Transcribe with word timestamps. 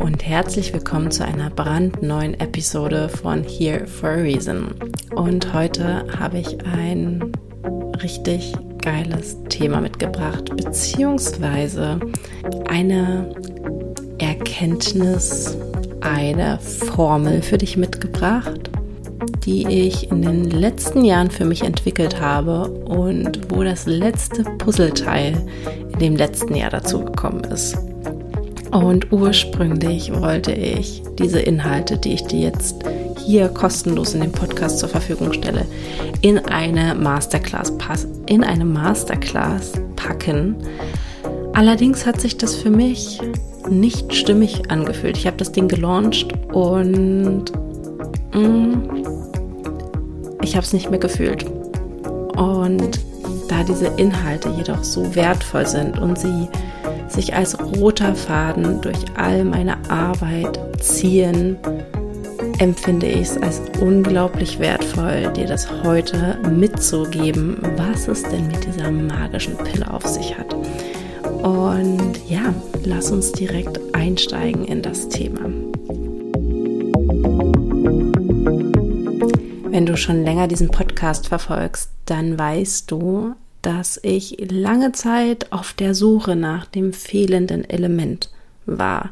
und 0.00 0.26
herzlich 0.26 0.72
willkommen 0.72 1.10
zu 1.10 1.26
einer 1.26 1.50
brandneuen 1.50 2.32
Episode 2.40 3.10
von 3.10 3.44
Here 3.44 3.86
for 3.86 4.08
a 4.08 4.14
Reason. 4.14 4.74
Und 5.14 5.52
heute 5.52 6.06
habe 6.18 6.38
ich 6.38 6.56
ein 6.64 7.30
richtig 8.02 8.54
geiles 8.82 9.36
Thema 9.50 9.82
mitgebracht, 9.82 10.56
beziehungsweise 10.56 12.00
eine 12.66 13.34
Erkenntnis, 14.18 15.58
eine 16.00 16.58
Formel 16.60 17.42
für 17.42 17.58
dich 17.58 17.76
mitgebracht, 17.76 18.70
die 19.44 19.66
ich 19.66 20.10
in 20.10 20.22
den 20.22 20.44
letzten 20.44 21.04
Jahren 21.04 21.30
für 21.30 21.44
mich 21.44 21.62
entwickelt 21.62 22.18
habe 22.18 22.70
und 22.70 23.38
wo 23.50 23.62
das 23.62 23.84
letzte 23.84 24.44
Puzzleteil 24.44 25.46
in 25.92 25.98
dem 25.98 26.16
letzten 26.16 26.54
Jahr 26.54 26.70
dazu 26.70 27.04
gekommen 27.04 27.44
ist. 27.44 27.76
Und 28.70 29.10
ursprünglich 29.12 30.12
wollte 30.12 30.52
ich 30.52 31.02
diese 31.18 31.40
Inhalte, 31.40 31.98
die 31.98 32.14
ich 32.14 32.24
dir 32.24 32.40
jetzt 32.40 32.76
hier 33.24 33.48
kostenlos 33.48 34.14
in 34.14 34.20
dem 34.20 34.32
Podcast 34.32 34.78
zur 34.78 34.88
Verfügung 34.88 35.32
stelle, 35.32 35.66
in 36.20 36.38
eine 36.38 36.94
Masterclass 36.94 37.72
in 38.26 38.44
eine 38.44 38.64
Masterclass 38.64 39.72
packen. 39.96 40.56
Allerdings 41.52 42.06
hat 42.06 42.20
sich 42.20 42.36
das 42.36 42.54
für 42.54 42.70
mich 42.70 43.20
nicht 43.68 44.14
stimmig 44.14 44.70
angefühlt. 44.70 45.16
Ich 45.16 45.26
habe 45.26 45.36
das 45.36 45.52
Ding 45.52 45.68
gelauncht 45.68 46.32
und 46.52 47.44
mh, 48.32 48.38
mm, 48.38 49.04
ich 50.42 50.56
habe 50.56 50.64
es 50.64 50.72
nicht 50.72 50.90
mehr 50.90 50.98
gefühlt. 50.98 51.44
Und 52.36 53.00
da 53.48 53.62
diese 53.64 53.88
Inhalte 53.96 54.48
jedoch 54.56 54.82
so 54.84 55.14
wertvoll 55.14 55.66
sind 55.66 55.98
und 55.98 56.18
sie 56.18 56.48
sich 57.10 57.34
als 57.34 57.58
roter 57.58 58.14
Faden 58.14 58.80
durch 58.80 58.98
all 59.16 59.44
meine 59.44 59.76
Arbeit 59.90 60.58
ziehen, 60.80 61.56
empfinde 62.58 63.06
ich 63.06 63.22
es 63.22 63.38
als 63.38 63.60
unglaublich 63.80 64.58
wertvoll, 64.58 65.32
dir 65.34 65.46
das 65.46 65.68
heute 65.82 66.38
mitzugeben, 66.50 67.58
was 67.76 68.08
es 68.08 68.22
denn 68.22 68.48
mit 68.48 68.66
dieser 68.66 68.90
magischen 68.90 69.56
Pille 69.56 69.90
auf 69.92 70.06
sich 70.06 70.36
hat. 70.36 70.54
Und 71.42 72.20
ja, 72.28 72.54
lass 72.84 73.10
uns 73.10 73.32
direkt 73.32 73.80
einsteigen 73.94 74.64
in 74.64 74.82
das 74.82 75.08
Thema. 75.08 75.50
Wenn 79.70 79.86
du 79.86 79.96
schon 79.96 80.24
länger 80.24 80.48
diesen 80.48 80.70
Podcast 80.70 81.28
verfolgst, 81.28 81.90
dann 82.04 82.38
weißt 82.38 82.90
du, 82.90 83.34
dass 83.62 84.00
ich 84.02 84.36
lange 84.50 84.92
Zeit 84.92 85.52
auf 85.52 85.72
der 85.72 85.94
Suche 85.94 86.36
nach 86.36 86.66
dem 86.66 86.92
fehlenden 86.92 87.68
Element 87.68 88.30
war 88.66 89.10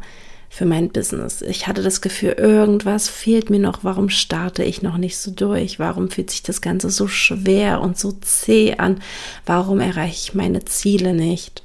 für 0.49 0.65
mein 0.65 0.89
Business. 0.89 1.43
Ich 1.43 1.67
hatte 1.67 1.83
das 1.83 2.01
Gefühl, 2.01 2.33
irgendwas 2.33 3.09
fehlt 3.09 3.51
mir 3.51 3.61
noch. 3.61 3.85
Warum 3.85 4.09
starte 4.09 4.65
ich 4.65 4.83
noch 4.83 4.97
nicht 4.97 5.19
so 5.19 5.31
durch? 5.31 5.79
Warum 5.79 6.11
fühlt 6.11 6.31
sich 6.31 6.43
das 6.43 6.63
Ganze 6.63 6.91
so 6.91 7.07
schwer 7.07 7.81
und 7.81 7.99
so 7.99 8.13
zäh 8.13 8.77
an? 8.79 9.01
Warum 9.45 9.81
erreiche 9.81 10.31
ich 10.31 10.35
meine 10.35 10.65
Ziele 10.65 11.12
nicht? 11.12 11.62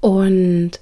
Und 0.00 0.72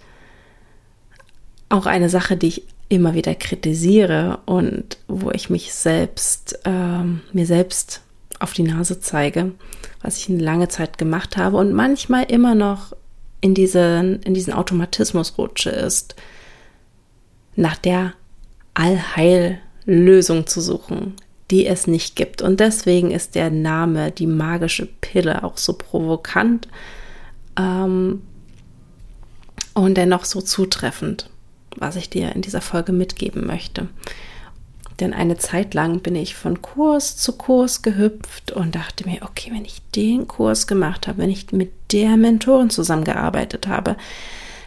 auch 1.68 1.86
eine 1.86 2.08
Sache, 2.08 2.36
die 2.36 2.48
ich 2.48 2.62
immer 2.88 3.14
wieder 3.14 3.36
kritisiere 3.36 4.40
und 4.46 4.98
wo 5.06 5.30
ich 5.30 5.48
mich 5.48 5.72
selbst, 5.72 6.58
ähm, 6.64 7.20
mir 7.32 7.46
selbst 7.46 8.02
auf 8.40 8.52
die 8.52 8.62
Nase 8.62 9.00
zeige, 9.00 9.52
was 10.02 10.16
ich 10.16 10.28
eine 10.28 10.42
lange 10.42 10.68
Zeit 10.68 10.98
gemacht 10.98 11.36
habe 11.36 11.58
und 11.58 11.72
manchmal 11.72 12.24
immer 12.24 12.54
noch 12.54 12.94
in 13.40 13.54
diesen, 13.54 14.20
in 14.22 14.34
diesen 14.34 14.52
Automatismus 14.52 15.38
rutsche, 15.38 15.70
ist, 15.70 16.16
nach 17.54 17.76
der 17.76 18.14
Allheillösung 18.74 20.46
zu 20.46 20.60
suchen, 20.60 21.14
die 21.50 21.66
es 21.66 21.86
nicht 21.86 22.16
gibt. 22.16 22.42
Und 22.42 22.60
deswegen 22.60 23.10
ist 23.10 23.34
der 23.34 23.50
Name, 23.50 24.10
die 24.10 24.26
magische 24.26 24.86
Pille, 24.86 25.44
auch 25.44 25.58
so 25.58 25.74
provokant 25.74 26.68
ähm, 27.58 28.22
und 29.74 29.96
dennoch 29.96 30.24
so 30.24 30.40
zutreffend, 30.40 31.28
was 31.76 31.96
ich 31.96 32.08
dir 32.08 32.34
in 32.34 32.42
dieser 32.42 32.60
Folge 32.60 32.92
mitgeben 32.92 33.46
möchte. 33.46 33.88
Denn 35.00 35.14
eine 35.14 35.38
Zeit 35.38 35.72
lang 35.72 36.00
bin 36.00 36.14
ich 36.14 36.34
von 36.34 36.60
Kurs 36.60 37.16
zu 37.16 37.32
Kurs 37.32 37.80
gehüpft 37.80 38.52
und 38.52 38.74
dachte 38.74 39.08
mir, 39.08 39.22
okay, 39.22 39.50
wenn 39.52 39.64
ich 39.64 39.80
den 39.96 40.28
Kurs 40.28 40.66
gemacht 40.66 41.08
habe, 41.08 41.18
wenn 41.18 41.30
ich 41.30 41.52
mit 41.52 41.72
der 41.92 42.18
Mentorin 42.18 42.68
zusammengearbeitet 42.68 43.66
habe, 43.66 43.96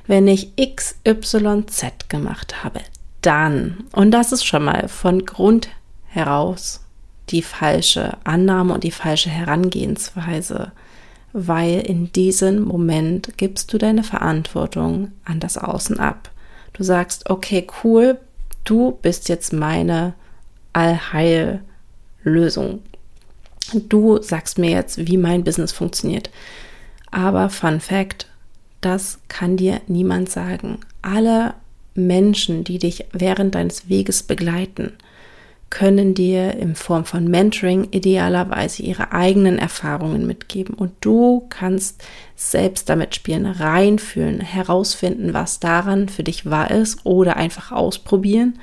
wenn 0.07 0.27
ich 0.27 0.53
XYZ 0.55 2.09
gemacht 2.09 2.63
habe, 2.63 2.81
dann, 3.21 3.85
und 3.93 4.11
das 4.11 4.31
ist 4.31 4.43
schon 4.43 4.63
mal 4.63 4.87
von 4.87 5.25
Grund 5.25 5.69
heraus 6.07 6.81
die 7.29 7.43
falsche 7.43 8.17
Annahme 8.23 8.73
und 8.73 8.83
die 8.83 8.91
falsche 8.91 9.29
Herangehensweise, 9.29 10.71
weil 11.31 11.79
in 11.79 12.11
diesem 12.11 12.63
Moment 12.63 13.37
gibst 13.37 13.71
du 13.71 13.77
deine 13.77 14.03
Verantwortung 14.03 15.11
an 15.25 15.39
das 15.39 15.57
Außen 15.57 15.99
ab. 15.99 16.31
Du 16.73 16.83
sagst, 16.83 17.29
okay, 17.29 17.65
cool, 17.83 18.19
du 18.65 18.97
bist 19.01 19.29
jetzt 19.29 19.53
meine 19.53 20.15
Allheillösung. 20.73 22.81
Du 23.73 24.21
sagst 24.21 24.57
mir 24.57 24.71
jetzt, 24.71 25.07
wie 25.07 25.17
mein 25.17 25.43
Business 25.43 25.71
funktioniert. 25.71 26.29
Aber 27.11 27.49
Fun 27.49 27.79
Fact, 27.79 28.27
das 28.81 29.19
kann 29.27 29.55
dir 29.55 29.81
niemand 29.87 30.29
sagen. 30.29 30.79
Alle 31.01 31.53
Menschen, 31.95 32.63
die 32.63 32.79
dich 32.79 33.05
während 33.13 33.55
deines 33.55 33.87
Weges 33.87 34.23
begleiten, 34.23 34.93
können 35.69 36.13
dir 36.13 36.55
in 36.55 36.75
Form 36.75 37.03
von 37.03 37.27
Mentoring 37.27 37.87
idealerweise 37.89 38.83
ihre 38.83 39.11
eigenen 39.11 39.57
Erfahrungen 39.57 40.27
mitgeben 40.27 40.75
und 40.75 40.91
du 41.01 41.47
kannst 41.49 42.03
selbst 42.35 42.89
damit 42.89 43.15
spielen, 43.15 43.47
reinfühlen, 43.47 44.39
herausfinden, 44.39 45.33
was 45.33 45.59
daran 45.59 46.09
für 46.09 46.23
dich 46.23 46.47
wahr 46.47 46.69
ist 46.69 47.03
oder 47.05 47.37
einfach 47.37 47.71
ausprobieren 47.71 48.59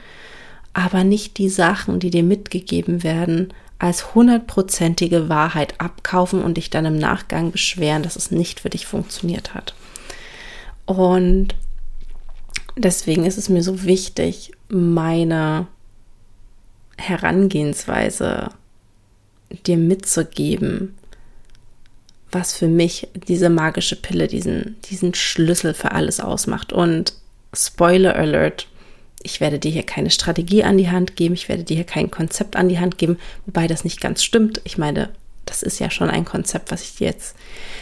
aber 0.72 1.04
nicht 1.04 1.38
die 1.38 1.48
Sachen, 1.48 1.98
die 2.00 2.10
dir 2.10 2.22
mitgegeben 2.22 3.02
werden, 3.02 3.52
als 3.78 4.14
hundertprozentige 4.14 5.28
Wahrheit 5.28 5.80
abkaufen 5.80 6.42
und 6.42 6.58
dich 6.58 6.70
dann 6.70 6.84
im 6.84 6.98
Nachgang 6.98 7.50
beschweren, 7.50 8.02
dass 8.02 8.16
es 8.16 8.30
nicht 8.30 8.60
für 8.60 8.70
dich 8.70 8.86
funktioniert 8.86 9.54
hat. 9.54 9.74
Und 10.84 11.54
deswegen 12.76 13.24
ist 13.24 13.38
es 13.38 13.48
mir 13.48 13.62
so 13.62 13.84
wichtig, 13.84 14.52
meine 14.68 15.66
Herangehensweise 16.98 18.50
dir 19.66 19.78
mitzugeben, 19.78 20.94
was 22.30 22.54
für 22.54 22.68
mich 22.68 23.08
diese 23.14 23.48
magische 23.48 23.96
Pille, 23.96 24.28
diesen, 24.28 24.76
diesen 24.90 25.14
Schlüssel 25.14 25.74
für 25.74 25.92
alles 25.92 26.20
ausmacht. 26.20 26.72
Und 26.72 27.14
Spoiler 27.52 28.14
Alert, 28.14 28.68
ich 29.22 29.40
werde 29.40 29.58
dir 29.58 29.70
hier 29.70 29.82
keine 29.82 30.10
Strategie 30.10 30.64
an 30.64 30.78
die 30.78 30.90
Hand 30.90 31.16
geben, 31.16 31.34
ich 31.34 31.48
werde 31.48 31.64
dir 31.64 31.76
hier 31.76 31.84
kein 31.84 32.10
Konzept 32.10 32.56
an 32.56 32.68
die 32.68 32.78
Hand 32.78 32.98
geben, 32.98 33.18
wobei 33.46 33.66
das 33.66 33.84
nicht 33.84 34.00
ganz 34.00 34.22
stimmt. 34.24 34.60
Ich 34.64 34.78
meine, 34.78 35.10
das 35.46 35.62
ist 35.62 35.78
ja 35.78 35.90
schon 35.90 36.10
ein 36.10 36.24
Konzept, 36.24 36.70
was 36.70 36.82
ich 36.82 36.96
dir 36.96 37.08
jetzt 37.08 37.34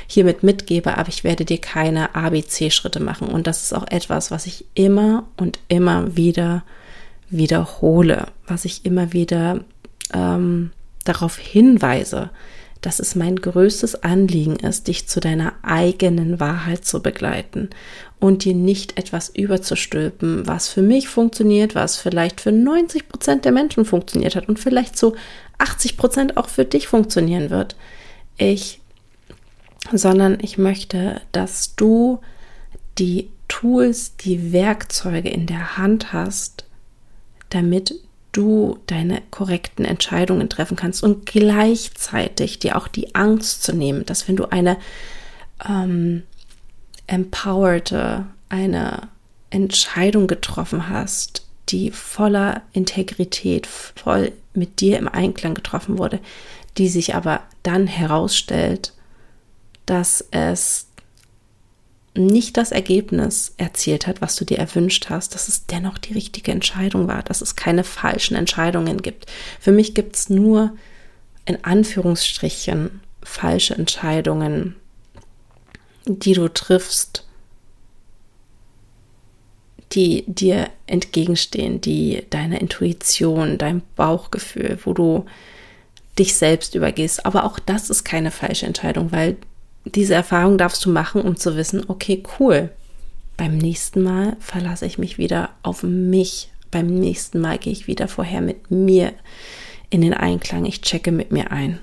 hiermit 0.06 0.42
mitgebe, 0.42 0.96
aber 0.96 1.08
ich 1.08 1.22
werde 1.22 1.44
dir 1.44 1.58
keine 1.58 2.14
ABC-Schritte 2.14 3.00
machen. 3.00 3.28
Und 3.28 3.46
das 3.46 3.62
ist 3.62 3.72
auch 3.74 3.86
etwas, 3.88 4.30
was 4.30 4.46
ich 4.46 4.64
immer 4.74 5.26
und 5.36 5.58
immer 5.68 6.16
wieder 6.16 6.64
wiederhole, 7.30 8.28
was 8.46 8.64
ich 8.64 8.84
immer 8.86 9.12
wieder 9.12 9.60
ähm, 10.14 10.70
darauf 11.04 11.36
hinweise, 11.36 12.30
dass 12.80 13.00
es 13.00 13.14
mein 13.14 13.36
größtes 13.36 14.02
Anliegen 14.02 14.56
ist, 14.56 14.88
dich 14.88 15.08
zu 15.08 15.20
deiner 15.20 15.54
eigenen 15.62 16.40
Wahrheit 16.40 16.84
zu 16.84 17.02
begleiten 17.02 17.70
und 18.20 18.44
dir 18.44 18.54
nicht 18.54 18.98
etwas 18.98 19.28
überzustülpen, 19.30 20.46
was 20.46 20.68
für 20.68 20.82
mich 20.82 21.08
funktioniert, 21.08 21.74
was 21.74 21.96
vielleicht 21.96 22.40
für 22.40 22.52
90 22.52 23.08
Prozent 23.08 23.44
der 23.44 23.52
Menschen 23.52 23.84
funktioniert 23.84 24.36
hat 24.36 24.48
und 24.48 24.58
vielleicht 24.58 24.96
so 24.96 25.16
80 25.58 25.96
Prozent 25.96 26.36
auch 26.36 26.48
für 26.48 26.64
dich 26.64 26.88
funktionieren 26.88 27.50
wird. 27.50 27.76
Ich, 28.36 28.80
sondern 29.92 30.38
ich 30.40 30.58
möchte, 30.58 31.20
dass 31.32 31.74
du 31.74 32.20
die 32.98 33.30
Tools, 33.48 34.16
die 34.16 34.52
Werkzeuge 34.52 35.28
in 35.28 35.46
der 35.46 35.76
Hand 35.78 36.12
hast, 36.12 36.64
damit 37.50 37.94
du 38.38 38.78
deine 38.86 39.20
korrekten 39.32 39.84
Entscheidungen 39.84 40.48
treffen 40.48 40.76
kannst 40.76 41.02
und 41.02 41.26
gleichzeitig 41.26 42.60
dir 42.60 42.76
auch 42.76 42.86
die 42.86 43.16
Angst 43.16 43.64
zu 43.64 43.74
nehmen, 43.74 44.06
dass 44.06 44.28
wenn 44.28 44.36
du 44.36 44.46
eine 44.52 44.76
ähm, 45.68 46.22
empowerte, 47.08 48.26
eine 48.48 49.08
Entscheidung 49.50 50.28
getroffen 50.28 50.88
hast, 50.88 51.46
die 51.68 51.90
voller 51.90 52.62
Integrität, 52.72 53.66
voll 53.66 54.30
mit 54.54 54.80
dir 54.80 54.98
im 54.98 55.08
Einklang 55.08 55.54
getroffen 55.54 55.98
wurde, 55.98 56.20
die 56.76 56.88
sich 56.88 57.16
aber 57.16 57.42
dann 57.64 57.88
herausstellt, 57.88 58.92
dass 59.84 60.24
es 60.30 60.87
nicht 62.18 62.56
das 62.56 62.72
Ergebnis 62.72 63.54
erzielt 63.56 64.06
hat, 64.06 64.20
was 64.20 64.36
du 64.36 64.44
dir 64.44 64.58
erwünscht 64.58 65.08
hast, 65.08 65.34
dass 65.34 65.48
es 65.48 65.66
dennoch 65.66 65.98
die 65.98 66.14
richtige 66.14 66.52
Entscheidung 66.52 67.08
war, 67.08 67.22
dass 67.22 67.40
es 67.40 67.56
keine 67.56 67.84
falschen 67.84 68.36
Entscheidungen 68.36 69.00
gibt. 69.02 69.26
Für 69.60 69.72
mich 69.72 69.94
gibt 69.94 70.16
es 70.16 70.28
nur 70.28 70.76
in 71.44 71.64
Anführungsstrichen 71.64 73.00
falsche 73.22 73.74
Entscheidungen, 73.74 74.76
die 76.06 76.32
du 76.32 76.48
triffst, 76.48 77.24
die 79.92 80.24
dir 80.26 80.68
entgegenstehen, 80.86 81.80
die 81.80 82.24
deiner 82.30 82.60
Intuition, 82.60 83.58
deinem 83.58 83.82
Bauchgefühl, 83.96 84.78
wo 84.84 84.92
du 84.92 85.24
dich 86.18 86.34
selbst 86.34 86.74
übergehst. 86.74 87.24
Aber 87.24 87.44
auch 87.44 87.58
das 87.58 87.90
ist 87.90 88.04
keine 88.04 88.30
falsche 88.30 88.66
Entscheidung, 88.66 89.12
weil 89.12 89.36
diese 89.84 90.14
Erfahrung 90.14 90.58
darfst 90.58 90.84
du 90.84 90.90
machen, 90.90 91.22
um 91.22 91.36
zu 91.36 91.56
wissen, 91.56 91.84
okay, 91.88 92.22
cool. 92.38 92.70
Beim 93.36 93.56
nächsten 93.56 94.02
Mal 94.02 94.36
verlasse 94.40 94.86
ich 94.86 94.98
mich 94.98 95.18
wieder 95.18 95.50
auf 95.62 95.82
mich. 95.82 96.50
Beim 96.70 96.86
nächsten 96.86 97.40
Mal 97.40 97.58
gehe 97.58 97.72
ich 97.72 97.86
wieder 97.86 98.08
vorher 98.08 98.40
mit 98.40 98.70
mir 98.70 99.12
in 99.90 100.00
den 100.00 100.14
Einklang. 100.14 100.64
Ich 100.64 100.82
checke 100.82 101.12
mit 101.12 101.32
mir 101.32 101.50
ein. 101.52 101.78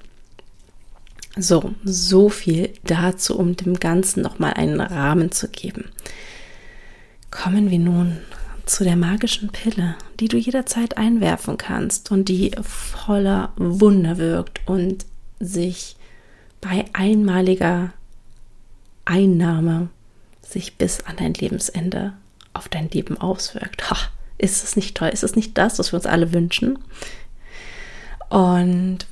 So, 1.38 1.74
so 1.84 2.30
viel 2.30 2.72
dazu, 2.84 3.38
um 3.38 3.56
dem 3.56 3.80
Ganzen 3.80 4.22
nochmal 4.22 4.54
einen 4.54 4.80
Rahmen 4.80 5.32
zu 5.32 5.50
geben. 5.50 5.86
Kommen 7.32 7.70
wir 7.70 7.80
nun 7.80 8.18
zu 8.66 8.84
der 8.84 8.96
magischen 8.96 9.50
Pille, 9.50 9.96
die 10.20 10.28
du 10.28 10.38
jederzeit 10.38 10.98
einwerfen 10.98 11.58
kannst 11.58 12.12
und 12.12 12.30
die 12.30 12.52
voller 12.62 13.52
Wunder 13.58 14.18
wirkt 14.18 14.62
und 14.66 15.06
sich 15.40 15.98
bei 16.66 16.86
einmaliger 16.94 17.94
Einnahme 19.06 19.90
sich 20.42 20.78
bis 20.78 21.02
an 21.02 21.16
dein 21.18 21.36
Lebensende 21.36 22.14
auf 22.54 22.70
dein 22.70 22.90
Leben 22.90 23.20
auswirkt. 23.20 23.92
Ha, 23.92 23.98
ist 24.40 24.64
es 24.64 24.76
nicht 24.76 24.98
toll? 24.98 25.10
Ist 25.10 25.24
es 25.24 25.36
nicht 25.36 25.58
das, 25.58 25.78
was 25.78 25.92
wir 25.92 25.98
uns 25.98 26.08
alle 26.08 26.34
wünschen? 26.34 26.80
Und 28.30 29.06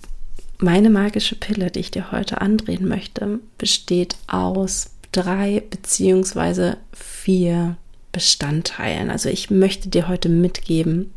meine 0.57 0.89
magische 0.89 1.35
Pille, 1.35 1.69
die 1.69 1.81
ich 1.81 1.91
dir 1.91 2.11
heute 2.11 2.41
andrehen 2.41 2.87
möchte, 2.87 3.39
besteht 3.59 4.15
aus 4.25 4.91
drei 5.11 5.61
beziehungsweise 5.69 6.77
vier 6.91 7.75
Bestandteilen. 8.11 9.11
Also 9.11 9.29
ich 9.29 9.51
möchte 9.51 9.89
dir 9.89 10.07
heute 10.07 10.29
mitgeben, 10.29 11.13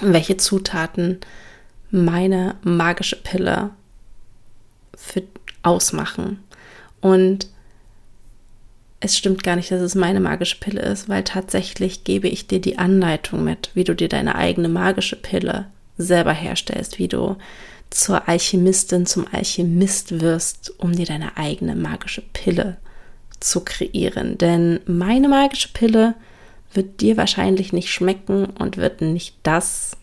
welche 0.00 0.36
Zutaten 0.36 1.18
meine 1.90 2.54
magische 2.62 3.16
Pille 3.16 3.70
für 4.96 5.22
ausmachen. 5.66 6.42
Und 7.00 7.48
es 9.00 9.16
stimmt 9.16 9.42
gar 9.42 9.56
nicht, 9.56 9.70
dass 9.70 9.82
es 9.82 9.94
meine 9.94 10.20
magische 10.20 10.58
Pille 10.58 10.80
ist, 10.80 11.08
weil 11.08 11.22
tatsächlich 11.22 12.04
gebe 12.04 12.28
ich 12.28 12.46
dir 12.46 12.60
die 12.60 12.78
Anleitung 12.78 13.44
mit, 13.44 13.70
wie 13.74 13.84
du 13.84 13.94
dir 13.94 14.08
deine 14.08 14.36
eigene 14.36 14.68
magische 14.68 15.16
Pille 15.16 15.66
selber 15.98 16.32
herstellst, 16.32 16.98
wie 16.98 17.08
du 17.08 17.36
zur 17.90 18.28
Alchemistin, 18.28 19.06
zum 19.06 19.26
Alchemist 19.30 20.20
wirst, 20.20 20.72
um 20.78 20.92
dir 20.92 21.06
deine 21.06 21.36
eigene 21.36 21.76
magische 21.76 22.22
Pille 22.22 22.78
zu 23.38 23.60
kreieren. 23.60 24.38
Denn 24.38 24.80
meine 24.86 25.28
magische 25.28 25.68
Pille 25.72 26.14
wird 26.72 27.00
dir 27.00 27.16
wahrscheinlich 27.16 27.72
nicht 27.72 27.90
schmecken 27.90 28.46
und 28.46 28.76
wird 28.76 29.00
nicht 29.02 29.36
das, 29.42 29.96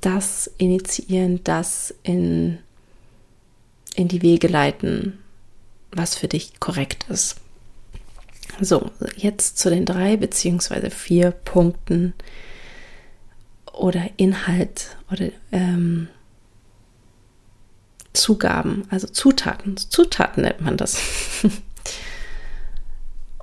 das 0.00 0.50
initiieren, 0.58 1.42
das 1.44 1.94
in, 2.02 2.58
in 3.94 4.08
die 4.08 4.22
Wege 4.22 4.48
leiten, 4.48 5.18
was 5.92 6.16
für 6.16 6.28
dich 6.28 6.60
korrekt 6.60 7.06
ist. 7.08 7.36
So, 8.60 8.90
jetzt 9.16 9.58
zu 9.58 9.70
den 9.70 9.84
drei 9.84 10.16
beziehungsweise 10.16 10.90
vier 10.90 11.30
Punkten 11.30 12.14
oder 13.72 14.08
Inhalt 14.16 14.96
oder 15.10 15.30
ähm, 15.50 16.08
Zugaben, 18.12 18.84
also 18.90 19.08
Zutaten. 19.08 19.76
Zutaten 19.76 20.44
nennt 20.44 20.60
man 20.60 20.76
das. 20.76 20.98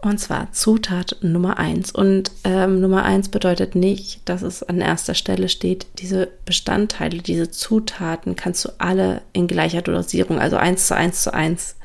Und 0.01 0.19
zwar 0.19 0.51
Zutat 0.51 1.17
Nummer 1.21 1.59
eins. 1.59 1.91
Und 1.91 2.31
ähm, 2.43 2.81
Nummer 2.81 3.03
eins 3.03 3.29
bedeutet 3.29 3.75
nicht, 3.75 4.27
dass 4.27 4.41
es 4.41 4.63
an 4.63 4.81
erster 4.81 5.13
Stelle 5.13 5.47
steht. 5.47 5.85
Diese 5.99 6.27
Bestandteile, 6.45 7.19
diese 7.19 7.51
Zutaten 7.51 8.35
kannst 8.35 8.65
du 8.65 8.69
alle 8.79 9.21
in 9.31 9.47
gleicher 9.47 9.83
Dosierung, 9.83 10.39
also 10.39 10.57
eins 10.57 10.87
zu 10.87 10.95
eins 10.95 11.21
zu 11.21 11.33
eins, 11.33 11.75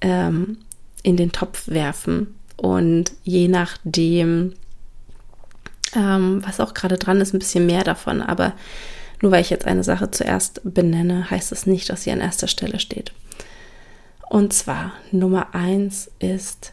ähm, 0.00 0.58
in 1.04 1.16
den 1.16 1.30
Topf 1.30 1.68
werfen. 1.68 2.34
Und 2.56 3.12
je 3.22 3.46
nachdem, 3.46 4.54
ähm, 5.94 6.42
was 6.44 6.58
auch 6.58 6.74
gerade 6.74 6.98
dran 6.98 7.20
ist, 7.20 7.32
ein 7.32 7.38
bisschen 7.38 7.66
mehr 7.66 7.84
davon. 7.84 8.20
Aber 8.20 8.52
nur 9.22 9.30
weil 9.30 9.42
ich 9.42 9.50
jetzt 9.50 9.66
eine 9.66 9.84
Sache 9.84 10.10
zuerst 10.10 10.60
benenne, 10.64 11.30
heißt 11.30 11.52
es 11.52 11.66
nicht, 11.66 11.88
dass 11.88 12.02
sie 12.02 12.10
an 12.10 12.20
erster 12.20 12.48
Stelle 12.48 12.80
steht. 12.80 13.12
Und 14.28 14.52
zwar 14.52 14.92
Nummer 15.12 15.54
eins 15.54 16.10
ist 16.18 16.72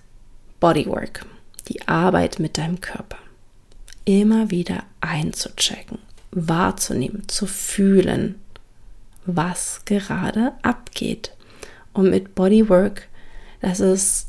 Bodywork, 0.60 1.26
die 1.68 1.88
Arbeit 1.88 2.40
mit 2.40 2.58
deinem 2.58 2.82
Körper. 2.82 3.18
Immer 4.06 4.50
wieder 4.52 4.84
einzuchecken, 5.02 6.00
wahrzunehmen, 6.32 7.28
zu 7.28 7.46
fühlen, 7.46 8.36
was 9.26 9.82
gerade 9.86 10.54
abgeht. 10.62 11.32
Und 11.94 12.10
mit 12.10 12.36
Bodywork, 12.36 13.08
das 13.62 13.80
ist 13.80 14.28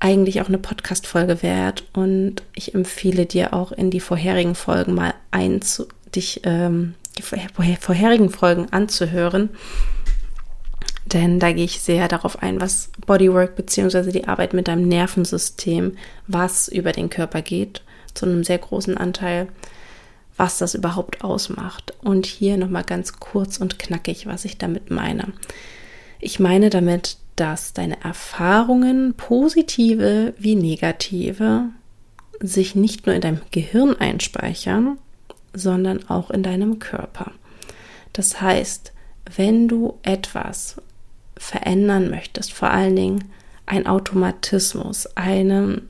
eigentlich 0.00 0.40
auch 0.40 0.48
eine 0.48 0.58
Podcast-Folge 0.58 1.42
wert 1.42 1.84
und 1.92 2.42
ich 2.56 2.74
empfehle 2.74 3.24
dir 3.24 3.54
auch 3.54 3.70
in 3.70 3.90
die 3.90 4.00
vorherigen 4.00 4.56
Folgen 4.56 4.94
mal 4.94 5.14
einzu, 5.30 5.86
dich, 6.14 6.40
ähm, 6.42 6.94
die 7.16 7.22
vorherigen 7.22 8.30
Folgen 8.30 8.66
anzuhören. 8.72 9.50
Denn 11.12 11.38
da 11.38 11.52
gehe 11.52 11.64
ich 11.64 11.80
sehr 11.80 12.08
darauf 12.08 12.42
ein, 12.42 12.60
was 12.60 12.90
Bodywork 13.06 13.56
bzw. 13.56 14.12
die 14.12 14.28
Arbeit 14.28 14.54
mit 14.54 14.68
deinem 14.68 14.88
Nervensystem, 14.88 15.96
was 16.26 16.68
über 16.68 16.92
den 16.92 17.10
Körper 17.10 17.42
geht, 17.42 17.82
zu 18.14 18.26
einem 18.26 18.44
sehr 18.44 18.58
großen 18.58 18.96
Anteil, 18.96 19.48
was 20.36 20.58
das 20.58 20.74
überhaupt 20.74 21.22
ausmacht. 21.22 21.94
Und 22.02 22.24
hier 22.26 22.56
nochmal 22.56 22.84
ganz 22.84 23.20
kurz 23.20 23.58
und 23.58 23.78
knackig, 23.78 24.26
was 24.26 24.44
ich 24.44 24.56
damit 24.56 24.90
meine. 24.90 25.32
Ich 26.18 26.40
meine 26.40 26.70
damit, 26.70 27.18
dass 27.36 27.72
deine 27.72 28.02
Erfahrungen, 28.02 29.14
positive 29.14 30.34
wie 30.38 30.54
negative, 30.54 31.64
sich 32.40 32.74
nicht 32.74 33.06
nur 33.06 33.14
in 33.14 33.20
deinem 33.20 33.40
Gehirn 33.50 33.96
einspeichern, 33.96 34.98
sondern 35.52 36.08
auch 36.08 36.30
in 36.30 36.42
deinem 36.42 36.78
Körper. 36.78 37.32
Das 38.12 38.40
heißt, 38.40 38.92
wenn 39.36 39.68
du 39.68 39.98
etwas 40.02 40.76
verändern 41.42 42.08
möchtest, 42.08 42.52
vor 42.52 42.70
allen 42.70 42.94
Dingen 42.94 43.24
ein 43.66 43.86
Automatismus, 43.86 45.06
eine, 45.16 45.82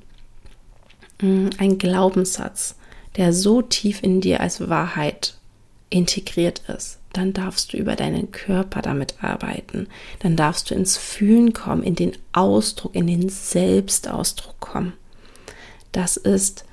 mm, 1.20 1.50
ein 1.58 1.78
Glaubenssatz, 1.78 2.76
der 3.16 3.32
so 3.34 3.60
tief 3.60 4.02
in 4.02 4.22
dir 4.22 4.40
als 4.40 4.68
Wahrheit 4.70 5.34
integriert 5.90 6.62
ist, 6.68 6.98
dann 7.12 7.34
darfst 7.34 7.72
du 7.72 7.76
über 7.76 7.96
deinen 7.96 8.32
Körper 8.32 8.80
damit 8.80 9.22
arbeiten. 9.22 9.88
Dann 10.20 10.36
darfst 10.36 10.70
du 10.70 10.74
ins 10.74 10.96
Fühlen 10.96 11.52
kommen, 11.52 11.82
in 11.82 11.96
den 11.96 12.12
Ausdruck, 12.32 12.94
in 12.94 13.06
den 13.06 13.28
Selbstausdruck 13.28 14.58
kommen. 14.58 14.94
Das 15.92 16.16
ist 16.16 16.64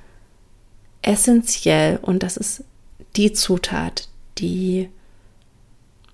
essentiell 1.02 1.98
und 2.00 2.22
das 2.22 2.38
ist 2.38 2.64
die 3.16 3.34
Zutat, 3.34 4.08
die 4.38 4.88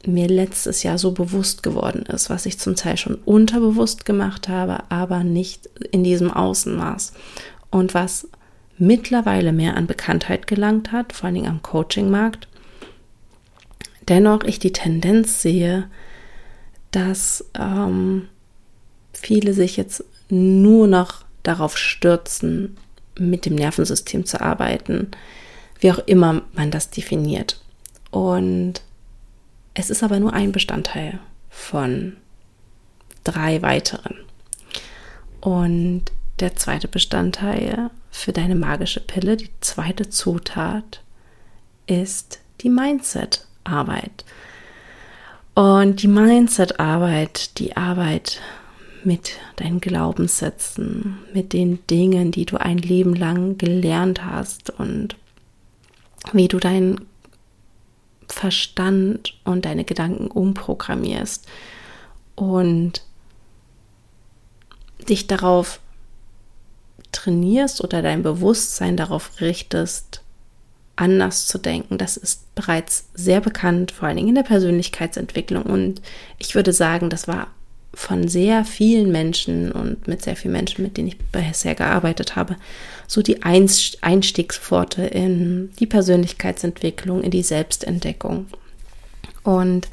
mir 0.05 0.29
letztes 0.29 0.83
Jahr 0.83 0.99
so 0.99 1.12
bewusst 1.12 1.62
geworden 1.62 2.03
ist, 2.03 2.31
was 2.31 2.47
ich 2.47 2.59
zum 2.59 2.76
Teil 2.76 2.97
schon 2.97 3.17
unterbewusst 3.17 4.05
gemacht 4.05 4.49
habe, 4.49 4.91
aber 4.91 5.25
nicht 5.25 5.69
in 5.91 6.05
diesem 6.05 6.31
Außenmaß. 6.31 7.12
Und 7.71 7.95
was 7.95 8.29
mittlerweile 8.79 9.53
mehr 9.53 9.76
an 9.76 9.87
Bekanntheit 9.87 10.47
gelangt 10.47 10.93
hat, 10.93 11.12
vor 11.12 11.26
allen 11.26 11.35
Dingen 11.35 11.50
am 11.50 11.62
Coachingmarkt, 11.62 12.47
dennoch 14.09 14.45
ich 14.45 14.59
die 14.59 14.73
Tendenz 14.73 15.43
sehe, 15.43 15.88
dass 16.91 17.45
ähm, 17.59 18.29
viele 19.12 19.53
sich 19.55 19.76
jetzt 19.76 20.05
nur 20.29 20.87
noch 20.87 21.25
darauf 21.43 21.79
stürzen, 21.79 22.76
mit 23.19 23.47
dem 23.47 23.55
Nervensystem 23.55 24.26
zu 24.26 24.41
arbeiten, 24.41 25.11
wie 25.81 25.91
auch 25.91 25.99
immer 26.07 26.43
man 26.53 26.71
das 26.71 26.91
definiert. 26.91 27.61
Und 28.11 28.83
es 29.78 29.90
ist 29.90 30.02
aber 30.02 30.18
nur 30.18 30.33
ein 30.33 30.52
Bestandteil 30.52 31.18
von 31.50 32.16
drei 33.25 33.62
weiteren. 33.62 34.16
Und 35.40 36.02
der 36.40 36.56
zweite 36.56 36.88
Bestandteil 36.88 37.90
für 38.11 38.33
deine 38.33 38.54
magische 38.56 39.00
Pille, 39.00 39.37
die 39.37 39.50
zweite 39.61 40.09
Zutat, 40.09 41.02
ist 41.87 42.40
die 42.62 42.71
Mindset. 42.71 43.47
Arbeit. 43.66 44.25
Und 45.54 46.02
die 46.02 46.09
Mindset-Arbeit, 46.09 47.59
die 47.59 47.76
Arbeit 47.76 48.40
mit 49.04 49.33
deinen 49.56 49.80
Glaubenssätzen, 49.80 51.18
mit 51.33 51.52
den 51.52 51.78
Dingen, 51.88 52.30
die 52.30 52.45
du 52.45 52.56
ein 52.56 52.78
Leben 52.78 53.14
lang 53.14 53.56
gelernt 53.56 54.25
hast 54.25 54.71
und 54.71 55.16
wie 56.33 56.49
du 56.49 56.59
deinen 56.59 57.00
Verstand 58.28 59.38
und 59.45 59.64
deine 59.64 59.85
Gedanken 59.85 60.28
umprogrammierst 60.28 61.47
und 62.35 63.02
dich 65.09 65.26
darauf 65.26 65.80
trainierst 67.12 67.83
oder 67.83 68.02
dein 68.02 68.23
Bewusstsein 68.23 68.97
darauf 68.97 69.40
richtest, 69.40 70.23
anders 70.97 71.47
zu 71.47 71.59
denken. 71.59 71.99
Das 71.99 72.16
ist 72.16 72.54
bereits 72.54 73.09
sehr 73.14 73.40
bekannt, 73.40 73.92
vor 73.92 74.09
allen 74.09 74.16
Dingen 74.16 74.30
in 74.30 74.35
der 74.35 74.42
Persönlichkeitsentwicklung. 74.42 75.62
Und 75.64 76.02
ich 76.38 76.54
würde 76.54 76.73
sagen, 76.73 77.11
das 77.11 77.28
war 77.28 77.49
von 77.97 78.29
sehr 78.29 78.67
vielen 78.67 79.11
Menschen 79.11 79.73
und 79.73 80.07
mit 80.07 80.23
sehr 80.23 80.37
vielen 80.37 80.53
Menschen, 80.53 80.85
mit 80.85 80.99
denen 80.99 81.09
ich 81.09 81.19
bisher 81.19 81.75
gearbeitet 81.75 82.37
habe, 82.37 82.57
so 83.07 83.23
die 83.23 83.43
Einstiegspforte 83.43 85.07
in 85.07 85.71
die 85.81 85.87
Persönlichkeitsentwicklung, 85.87 87.23
in 87.23 87.31
die 87.31 87.43
Selbstentdeckung. 87.43 88.49
Und 89.43 89.88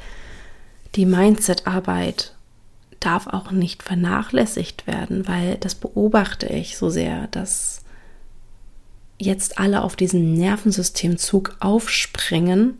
die 0.96 1.06
Mindset-Arbeit 1.06 2.34
darf 3.00 3.26
auch 3.26 3.50
nicht 3.50 3.82
vernachlässigt 3.82 4.86
werden, 4.86 5.26
weil 5.26 5.56
das 5.56 5.74
beobachte 5.74 6.46
ich 6.46 6.76
so 6.76 6.90
sehr, 6.90 7.28
dass 7.28 7.80
jetzt 9.18 9.58
alle 9.58 9.82
auf 9.82 9.96
diesen 9.96 10.34
Nervensystemzug 10.34 11.56
aufspringen 11.60 12.76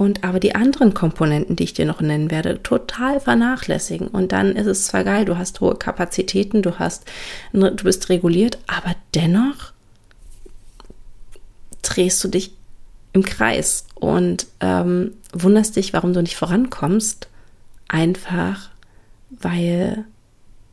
und 0.00 0.24
aber 0.24 0.40
die 0.40 0.54
anderen 0.54 0.94
Komponenten, 0.94 1.56
die 1.56 1.64
ich 1.64 1.74
dir 1.74 1.84
noch 1.84 2.00
nennen 2.00 2.30
werde, 2.30 2.62
total 2.62 3.20
vernachlässigen. 3.20 4.08
Und 4.08 4.32
dann 4.32 4.56
ist 4.56 4.64
es 4.64 4.86
zwar 4.86 5.04
geil, 5.04 5.26
du 5.26 5.36
hast 5.36 5.60
hohe 5.60 5.74
Kapazitäten, 5.74 6.62
du 6.62 6.78
hast, 6.78 7.04
du 7.52 7.84
bist 7.84 8.08
reguliert, 8.08 8.56
aber 8.66 8.96
dennoch 9.14 9.74
drehst 11.82 12.24
du 12.24 12.28
dich 12.28 12.54
im 13.12 13.26
Kreis 13.26 13.84
und 13.94 14.46
ähm, 14.60 15.12
wunderst 15.34 15.76
dich, 15.76 15.92
warum 15.92 16.14
du 16.14 16.22
nicht 16.22 16.36
vorankommst, 16.36 17.28
einfach 17.86 18.70
weil 19.28 20.06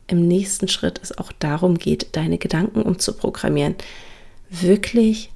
im 0.06 0.26
nächsten 0.26 0.68
Schritt 0.68 1.00
es 1.02 1.18
auch 1.18 1.32
darum 1.32 1.76
geht, 1.76 2.16
deine 2.16 2.38
Gedanken 2.38 2.80
umzuprogrammieren. 2.80 3.74
Wirklich 4.48 5.30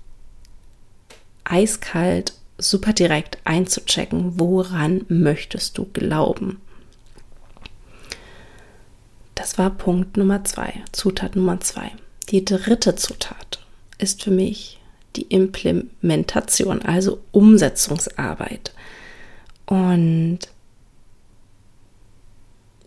eiskalt 1.45 2.33
super 2.63 2.93
direkt 2.93 3.39
einzuchecken, 3.45 4.39
woran 4.39 5.05
möchtest 5.09 5.79
du 5.79 5.85
glauben. 5.93 6.61
Das 9.35 9.59
war 9.59 9.71
Punkt 9.71 10.17
Nummer 10.17 10.45
zwei, 10.45 10.75
Zutat 10.93 11.37
Nummer 11.37 11.61
zwei. 11.61 11.91
Die 12.31 12.45
dritte 12.45 12.95
Zutat 12.95 13.61
ist 13.99 14.23
für 14.23 14.31
mich 14.31 14.81
die 15.17 15.23
Implementation, 15.23 16.83
also 16.83 17.21
Umsetzungsarbeit. 17.33 18.73
Und 19.67 20.39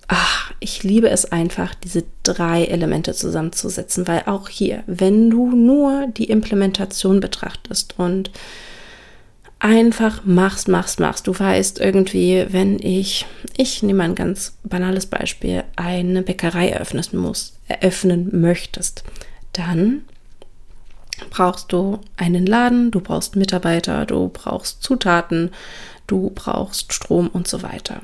ach, 0.08 0.53
ich 0.60 0.84
liebe 0.84 1.10
es 1.10 1.25
einfach, 1.25 1.75
diese 1.75 2.03
drei 2.24 2.65
Elemente 2.65 3.13
zusammenzusetzen, 3.13 4.08
weil 4.08 4.24
auch 4.25 4.50
hier, 4.50 4.84
wenn 4.88 5.29
du 5.29 5.51
nur 5.51 6.08
die 6.08 6.25
Implementation 6.25 7.20
betrachtest 7.20 7.96
und 7.98 8.32
einfach 9.66 10.24
machst, 10.26 10.68
machst, 10.68 11.00
machst. 11.00 11.26
Du 11.26 11.38
weißt 11.38 11.80
irgendwie, 11.80 12.46
wenn 12.52 12.78
ich, 12.78 13.26
ich 13.58 13.82
nehme 13.82 14.04
ein 14.04 14.14
ganz 14.14 14.60
banales 14.64 15.08
Beispiel, 15.08 15.64
eine 15.76 16.22
Bäckerei 16.22 16.70
eröffnen 16.70 17.20
muss, 17.20 17.58
eröffnen 17.68 18.42
möchtest, 18.42 19.04
dann 19.54 20.04
brauchst 21.32 21.72
du 21.72 22.00
einen 22.16 22.46
Laden, 22.46 22.92
du 22.92 23.02
brauchst 23.02 23.36
Mitarbeiter, 23.36 24.06
du 24.06 24.30
brauchst 24.30 24.84
Zutaten, 24.84 25.50
du 26.06 26.30
brauchst 26.30 26.94
Strom 26.94 27.28
und 27.30 27.48
so 27.48 27.64
weiter. 27.64 28.02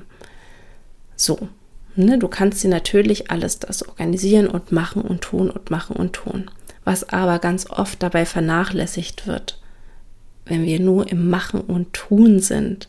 So, 1.15 1.47
ne, 1.95 2.17
du 2.17 2.27
kannst 2.27 2.63
dir 2.63 2.71
natürlich 2.71 3.29
alles 3.29 3.59
das 3.59 3.87
organisieren 3.87 4.47
und 4.47 4.71
machen 4.71 5.03
und 5.03 5.21
tun 5.21 5.51
und 5.51 5.69
machen 5.69 5.95
und 5.95 6.13
tun. 6.13 6.49
Was 6.85 7.07
aber 7.09 7.37
ganz 7.37 7.69
oft 7.69 8.01
dabei 8.01 8.25
vernachlässigt 8.25 9.27
wird, 9.27 9.60
wenn 10.45 10.65
wir 10.65 10.79
nur 10.79 11.09
im 11.09 11.29
Machen 11.29 11.61
und 11.61 11.93
Tun 11.93 12.39
sind, 12.39 12.87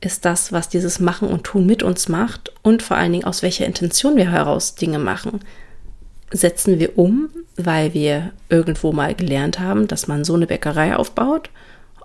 ist 0.00 0.24
das, 0.24 0.52
was 0.52 0.68
dieses 0.68 0.98
Machen 0.98 1.28
und 1.28 1.44
Tun 1.44 1.66
mit 1.66 1.82
uns 1.82 2.08
macht 2.08 2.52
und 2.62 2.82
vor 2.82 2.96
allen 2.96 3.12
Dingen 3.12 3.24
aus 3.24 3.42
welcher 3.42 3.66
Intention 3.66 4.16
wir 4.16 4.30
heraus 4.30 4.74
Dinge 4.74 4.98
machen. 4.98 5.40
Setzen 6.32 6.78
wir 6.78 6.96
um, 6.96 7.28
weil 7.56 7.92
wir 7.92 8.32
irgendwo 8.48 8.92
mal 8.92 9.14
gelernt 9.14 9.58
haben, 9.58 9.88
dass 9.88 10.06
man 10.06 10.24
so 10.24 10.34
eine 10.34 10.46
Bäckerei 10.46 10.96
aufbaut, 10.96 11.50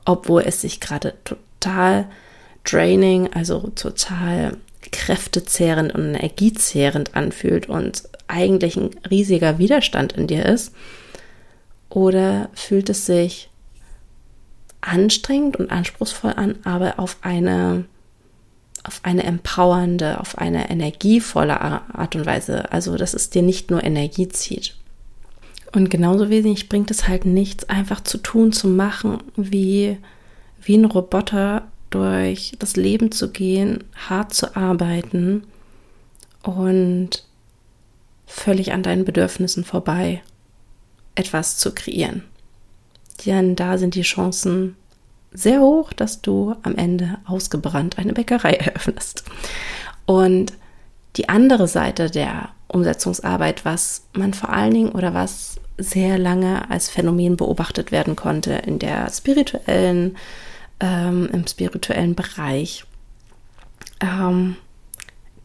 obwohl 0.04 0.42
es 0.42 0.62
sich 0.62 0.80
gerade 0.80 1.14
total 1.24 2.08
draining, 2.64 3.32
also 3.34 3.72
total 3.76 4.58
kräftezehrend 4.92 5.94
und 5.96 6.16
energiezehrend 6.16 7.16
anfühlt 7.16 7.70
und 7.70 8.04
eigentlich 8.28 8.76
ein 8.76 8.92
riesiger 9.10 9.58
Widerstand 9.58 10.14
in 10.14 10.28
dir 10.28 10.46
ist? 10.46 10.74
Oder 11.90 12.50
fühlt 12.54 12.90
es 12.90 13.06
sich 13.06 13.50
anstrengend 14.86 15.58
und 15.58 15.72
anspruchsvoll 15.72 16.34
an, 16.36 16.56
aber 16.64 17.00
auf 17.00 17.18
eine 17.22 17.86
auf 18.84 19.00
eine 19.02 19.24
empowernde, 19.24 20.20
auf 20.20 20.38
eine 20.38 20.70
energievolle 20.70 21.60
Art 21.60 22.16
und 22.16 22.28
Weise. 22.28 22.72
Also, 22.72 22.98
dass 22.98 23.16
es 23.16 23.32
dir 23.32 23.42
nicht 23.42 23.72
nur 23.72 23.84
Energie 23.84 24.28
zieht. 24.30 24.76
Und 25.74 25.90
genauso 25.90 26.30
wenig 26.30 26.70
bringt 26.70 26.92
es 26.92 27.08
halt 27.08 27.26
nichts, 27.26 27.68
einfach 27.68 28.02
zu 28.02 28.20
tun, 28.20 28.52
zu 28.54 28.68
machen, 28.68 29.18
wie, 29.36 29.98
wie 30.62 30.78
ein 30.78 30.86
Roboter 30.86 31.64
durch 31.90 32.54
das 32.60 32.76
Leben 32.76 33.12
zu 33.12 33.32
gehen, 33.32 33.84
hart 34.08 34.34
zu 34.34 34.56
arbeiten 34.56 35.44
und 36.44 37.26
völlig 38.28 38.72
an 38.72 38.84
deinen 38.84 39.06
Bedürfnissen 39.06 39.64
vorbei 39.64 40.22
etwas 41.16 41.58
zu 41.58 41.74
kreieren. 41.74 42.24
Denn 43.26 43.56
da 43.56 43.78
sind 43.78 43.96
die 43.96 44.02
Chancen 44.02 44.76
sehr 45.32 45.60
hoch, 45.60 45.94
dass 45.94 46.22
du 46.22 46.56
am 46.64 46.76
Ende 46.76 47.18
ausgebrannt 47.26 47.98
eine 47.98 48.14
Bäckerei 48.14 48.52
eröffnest. 48.54 49.24
Und 50.06 50.54
die 51.16 51.30
andere 51.30 51.68
Seite 51.68 52.10
der 52.10 52.50
Umsetzungsarbeit, 52.68 53.66
was 53.66 54.06
man 54.14 54.34
vor 54.34 54.50
allen 54.50 54.74
Dingen 54.74 54.92
oder 54.92 55.14
was 55.14 55.60
sehr 55.78 56.18
lange 56.18 56.70
als 56.70 56.90
Phänomen 56.90 57.38
beobachtet 57.38 57.92
werden 57.92 58.16
konnte 58.16 58.54
in 58.54 58.80
der 58.80 59.10
spirituellen, 59.12 60.18
ähm, 60.80 61.30
im 61.32 61.48
spirituellen 61.48 62.16
Bereich, 62.16 62.86
ähm, 64.00 64.56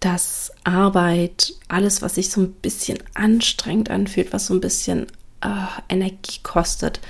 dass 0.01 0.53
Arbeit, 0.65 1.55
alles, 1.69 2.01
was 2.01 2.15
sich 2.15 2.31
so 2.31 2.41
ein 2.41 2.53
bisschen 2.53 2.99
anstrengend 3.15 3.91
anfühlt, 3.91 4.33
was 4.33 4.47
so 4.47 4.55
ein 4.55 4.61
bisschen 4.61 5.07
äh, 5.43 5.67
Energie 5.89 6.41
kostet, 6.43 7.01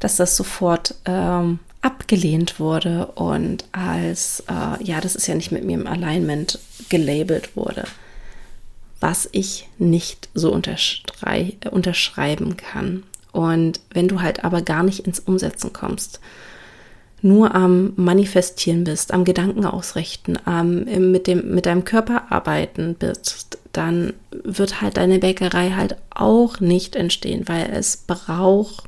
dass 0.00 0.16
das 0.16 0.36
sofort 0.36 0.94
ähm, 1.04 1.58
abgelehnt 1.82 2.58
wurde 2.58 3.06
und 3.14 3.64
als, 3.72 4.42
äh, 4.48 4.82
ja, 4.82 5.00
das 5.00 5.14
ist 5.14 5.26
ja 5.26 5.34
nicht 5.34 5.52
mit 5.52 5.64
mir 5.64 5.74
im 5.74 5.86
Alignment 5.86 6.58
gelabelt 6.88 7.56
wurde, 7.56 7.84
was 9.00 9.28
ich 9.32 9.68
nicht 9.78 10.28
so 10.34 10.52
unterschrei 10.52 11.54
unterschreiben 11.70 12.56
kann. 12.56 13.04
Und 13.30 13.80
wenn 13.90 14.08
du 14.08 14.20
halt 14.20 14.44
aber 14.44 14.62
gar 14.62 14.82
nicht 14.82 15.00
ins 15.00 15.20
Umsetzen 15.20 15.72
kommst, 15.72 16.20
nur 17.20 17.54
am 17.54 17.92
Manifestieren 17.96 18.84
bist, 18.84 19.12
am 19.12 19.24
Gedanken 19.24 19.64
ausrichten, 19.64 20.38
am 20.44 20.84
mit, 20.84 21.26
dem, 21.26 21.54
mit 21.54 21.66
deinem 21.66 21.84
Körper 21.84 22.30
arbeiten 22.30 22.94
bist, 22.94 23.58
dann 23.72 24.14
wird 24.30 24.80
halt 24.80 24.96
deine 24.96 25.18
Bäckerei 25.18 25.70
halt 25.70 25.96
auch 26.10 26.60
nicht 26.60 26.96
entstehen, 26.96 27.46
weil 27.46 27.70
es 27.72 27.96
braucht 27.96 28.84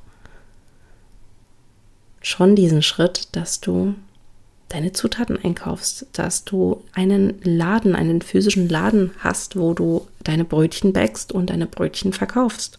schon 2.21 2.57
diesen 2.57 2.83
Schritt, 2.83 3.29
dass 3.33 3.61
du 3.61 3.95
deine 4.69 4.93
Zutaten 4.93 5.39
einkaufst, 5.43 6.07
dass 6.12 6.45
du 6.45 6.85
einen 6.93 7.41
Laden, 7.43 7.97
einen 7.97 8.23
physischen 8.23 8.69
Laden 8.69 9.11
hast, 9.19 9.57
wo 9.57 9.75
du 9.75 10.07
deine 10.23 10.45
Brötchen 10.45 10.93
backst 10.93 11.33
und 11.33 11.50
deine 11.50 11.67
Brötchen 11.67 12.12
verkaufst. 12.12 12.79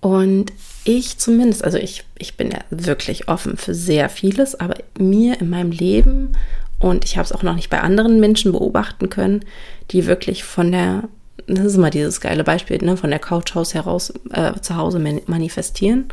Und 0.00 0.52
ich 0.84 1.18
zumindest, 1.18 1.62
also 1.62 1.78
ich, 1.78 2.04
ich 2.18 2.36
bin 2.36 2.50
ja 2.50 2.58
wirklich 2.70 3.28
offen 3.28 3.56
für 3.56 3.74
sehr 3.74 4.08
vieles, 4.08 4.58
aber 4.58 4.74
mir 4.98 5.40
in 5.40 5.50
meinem 5.50 5.70
Leben 5.70 6.36
und 6.80 7.04
ich 7.04 7.16
habe 7.16 7.26
es 7.26 7.32
auch 7.32 7.42
noch 7.42 7.54
nicht 7.54 7.70
bei 7.70 7.80
anderen 7.80 8.18
Menschen 8.18 8.52
beobachten 8.52 9.10
können, 9.10 9.44
die 9.90 10.06
wirklich 10.06 10.42
von 10.42 10.72
der, 10.72 11.04
das 11.46 11.66
ist 11.66 11.74
immer 11.76 11.90
dieses 11.90 12.20
geile 12.20 12.42
Beispiel, 12.42 12.78
ne, 12.78 12.96
von 12.96 13.10
der 13.10 13.18
Couchhaus 13.18 13.74
heraus 13.74 14.12
äh, 14.32 14.58
zu 14.60 14.76
Hause 14.76 14.98
manifestieren. 15.26 16.06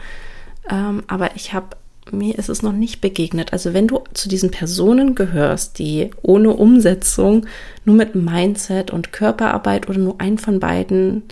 Ähm, 0.70 1.04
aber 1.08 1.36
ich 1.36 1.54
habe 1.54 1.78
mir 2.12 2.38
ist 2.38 2.50
es 2.50 2.62
noch 2.62 2.72
nicht 2.72 3.02
begegnet. 3.02 3.54
Also 3.54 3.74
wenn 3.74 3.88
du 3.88 4.04
zu 4.14 4.30
diesen 4.30 4.52
Personen 4.52 5.16
gehörst, 5.16 5.80
die 5.80 6.12
ohne 6.22 6.52
Umsetzung 6.52 7.46
nur 7.86 7.96
mit 7.96 8.16
Mindset 8.16 8.92
und 8.92 9.12
Körperarbeit 9.12 9.90
oder 9.90 10.00
nur 10.00 10.20
einen 10.22 10.38
von 10.38 10.60
beiden 10.60 11.24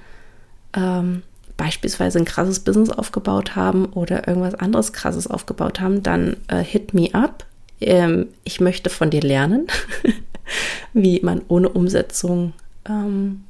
ähm, 0.76 1.24
beispielsweise 1.58 2.20
ein 2.20 2.26
krasses 2.26 2.60
Business 2.60 2.90
aufgebaut 2.90 3.56
haben 3.56 3.86
oder 3.86 4.28
irgendwas 4.28 4.56
anderes 4.56 4.94
krasses 4.94 5.28
aufgebaut 5.28 5.80
haben, 5.80 6.04
dann 6.04 6.38
äh, 6.48 6.64
hit 6.64 6.94
me 6.94 7.10
up. 7.14 7.46
Ähm, 7.80 8.28
ich 8.44 8.60
möchte 8.60 8.90
von 8.90 9.10
dir 9.10 9.22
lernen, 9.22 9.68
wie 10.94 11.22
man 11.22 11.42
ohne 11.48 11.70
Umsetzung 11.70 12.54
ähm, 12.88 13.44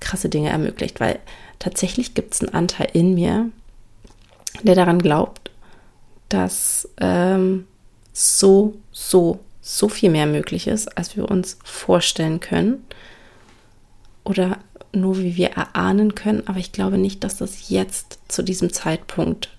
krasse 0.00 0.28
Dinge 0.28 0.50
ermöglicht, 0.50 1.00
weil 1.00 1.18
tatsächlich 1.58 2.14
gibt 2.14 2.34
es 2.34 2.40
einen 2.40 2.54
Anteil 2.54 2.88
in 2.92 3.14
mir, 3.14 3.50
der 4.62 4.74
daran 4.74 5.00
glaubt, 5.00 5.50
dass 6.28 6.88
ähm, 7.00 7.66
so, 8.12 8.74
so, 8.90 9.40
so 9.60 9.88
viel 9.88 10.10
mehr 10.10 10.26
möglich 10.26 10.66
ist, 10.66 10.96
als 10.96 11.16
wir 11.16 11.30
uns 11.30 11.58
vorstellen 11.64 12.40
können 12.40 12.84
oder 14.24 14.58
nur 14.92 15.18
wie 15.18 15.36
wir 15.36 15.50
erahnen 15.50 16.14
können. 16.14 16.46
Aber 16.46 16.58
ich 16.58 16.72
glaube 16.72 16.98
nicht, 16.98 17.24
dass 17.24 17.36
das 17.36 17.68
jetzt 17.68 18.18
zu 18.28 18.42
diesem 18.42 18.72
Zeitpunkt 18.72 19.50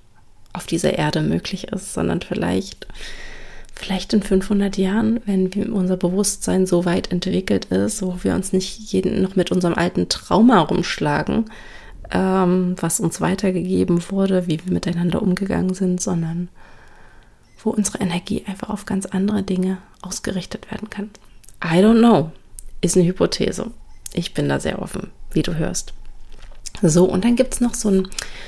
auf 0.54 0.66
dieser 0.68 0.94
Erde 0.94 1.22
möglich 1.22 1.70
ist, 1.70 1.94
sondern 1.94 2.22
vielleicht, 2.22 2.88
vielleicht 3.74 4.14
in 4.14 4.22
500 4.22 4.78
Jahren, 4.78 5.20
wenn 5.26 5.52
unser 5.72 5.98
Bewusstsein 5.98 6.68
so 6.68 6.86
weit 6.86 7.12
entwickelt 7.12 7.66
ist, 7.66 8.04
wo 8.04 8.20
wir 8.22 8.36
uns 8.36 8.54
nicht 8.54 8.92
jeden 8.92 9.22
noch 9.22 9.36
mit 9.36 9.52
unserem 9.52 9.74
alten 9.74 10.10
Trauma 10.10 10.60
rumschlagen, 10.60 11.46
ähm, 12.12 12.76
was 12.80 13.00
uns 13.00 13.22
weitergegeben 13.22 14.04
wurde, 14.10 14.48
wie 14.48 14.64
wir 14.64 14.74
miteinander 14.74 15.22
umgegangen 15.22 15.74
sind, 15.74 16.02
sondern 16.02 16.50
wo 17.64 17.70
unsere 17.70 18.00
Energie 18.00 18.44
einfach 18.46 18.70
auf 18.70 18.86
ganz 18.86 19.06
andere 19.06 19.44
Dinge 19.44 19.78
ausgerichtet 20.02 20.70
werden 20.72 20.90
kann. 20.90 21.10
I 21.64 21.78
don't 21.78 22.00
know. 22.00 22.32
Ist 22.82 22.98
eine 22.98 23.06
Hypothese. 23.06 23.72
Ich 24.14 24.34
bin 24.34 24.50
da 24.50 24.60
sehr 24.60 24.82
offen, 24.82 25.12
wie 25.32 25.42
du 25.42 25.56
hörst. 25.56 25.94
So, 26.82 27.06
und 27.06 27.24
dann 27.24 27.36
gibt 27.36 27.54
es 27.54 27.62
noch 27.62 27.74
so, 27.74 27.90
ein, 27.90 28.08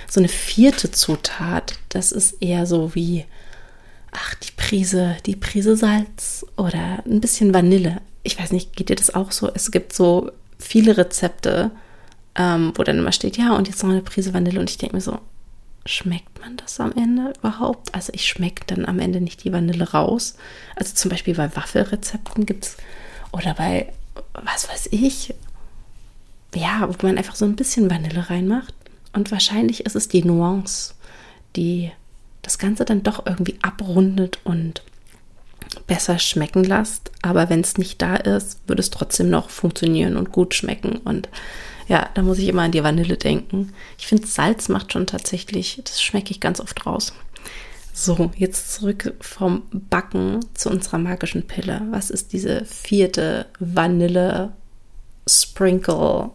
so 0.09 0.19
eine 0.19 0.27
vierte 0.27 0.91
Zutat. 0.91 1.79
Das 1.89 2.12
ist 2.12 2.41
eher 2.41 2.65
so 2.65 2.93
wie, 2.93 3.25
ach, 4.12 4.35
die 4.35 4.51
Prise, 4.57 5.15
die 5.25 5.35
Prise 5.35 5.77
Salz 5.77 6.45
oder 6.57 7.03
ein 7.05 7.21
bisschen 7.21 7.53
Vanille. 7.53 8.01
Ich 8.24 8.39
weiß 8.39 8.51
nicht, 8.51 8.75
geht 8.75 8.89
dir 8.89 8.95
das 8.95 9.13
auch 9.13 9.31
so? 9.31 9.50
Es 9.53 9.71
gibt 9.71 9.93
so 9.93 10.31
viele 10.59 10.97
Rezepte, 10.97 11.71
ähm, 12.36 12.74
wo 12.75 12.84
dann 12.84 12.98
immer 12.98 13.12
steht, 13.12 13.38
ja, 13.38 13.56
und 13.56 13.68
jetzt 13.68 13.84
noch 13.84 13.89
eine 13.89 14.01
Prise 14.01 14.34
Vanille. 14.34 14.60
Und 14.60 14.70
ich 14.70 14.77
denke 14.77 14.96
mir 14.96 15.01
so, 15.01 15.20
schmeckt 15.86 16.42
man 16.42 16.58
das 16.58 16.80
am 16.80 16.92
Ende 16.94 17.34
überhaupt? 17.39 17.94
Also 17.94 18.12
ich 18.13 18.25
schmecke 18.25 18.63
dann 18.68 18.86
am 18.86 19.00
Ende 19.00 19.22
nicht 19.22 19.44
die 19.44 19.54
Vanille 19.54 19.92
raus. 19.92 20.36
Also 20.75 20.94
zum 20.96 21.12
Beispiel 21.12 21.36
bei 21.36 21.56
Waffelrezepten 21.56 22.46
gibt 22.46 22.65
es 22.65 22.77
oder 23.32 23.54
bei, 23.54 23.92
was 24.34 24.70
weiß 24.70 24.89
ich, 24.92 25.34
ja, 26.56 26.88
wo 26.88 27.06
man 27.06 27.18
einfach 27.18 27.36
so 27.36 27.46
ein 27.46 27.56
bisschen 27.56 27.89
Vanille 27.89 28.30
reinmacht. 28.30 28.74
Und 29.13 29.32
wahrscheinlich 29.32 29.86
ist 29.86 29.96
es 29.96 30.08
die 30.08 30.24
Nuance, 30.24 30.94
die 31.56 31.92
das 32.42 32.58
Ganze 32.58 32.86
dann 32.86 33.04
doch 33.04 33.25
irgendwie 33.25 33.58
abrundet 33.62 34.39
und 34.44 34.82
besser 35.88 36.20
schmecken 36.20 36.63
lässt. 36.63 37.12
Aber 37.22 37.50
wenn 37.50 37.62
es 37.62 37.77
nicht 37.77 38.01
da 38.01 38.15
ist, 38.15 38.60
würde 38.68 38.82
es 38.82 38.89
trotzdem 38.89 39.30
noch 39.30 39.50
funktionieren 39.50 40.18
und 40.18 40.32
gut 40.32 40.54
schmecken. 40.54 40.98
Und 40.98 41.30
ja, 41.88 42.10
da 42.13 42.22
muss 42.22 42.39
ich 42.39 42.48
immer 42.48 42.63
an 42.63 42.72
die 42.72 42.84
Vanille 42.84 43.18
denken. 43.18 43.74
Ich 43.98 44.08
finde, 44.08 44.27
Salz 44.27 44.70
macht 44.70 44.94
schon 44.94 45.06
tatsächlich, 45.08 45.82
das 45.84 46.01
schmecke 46.01 46.32
ich 46.32 46.39
ganz 46.39 46.60
oft 46.60 46.86
raus. 46.86 47.13
So, 47.94 48.32
jetzt 48.36 48.74
zurück 48.74 49.13
vom 49.22 49.63
Backen 49.72 50.42
zu 50.54 50.70
unserer 50.70 50.98
magischen 50.98 51.48
Pille. 51.48 51.82
Was 51.92 52.10
ist 52.10 52.34
diese 52.34 52.65
vierte 52.65 53.46
Vanille 53.60 54.51
Sprinkle 55.27 56.32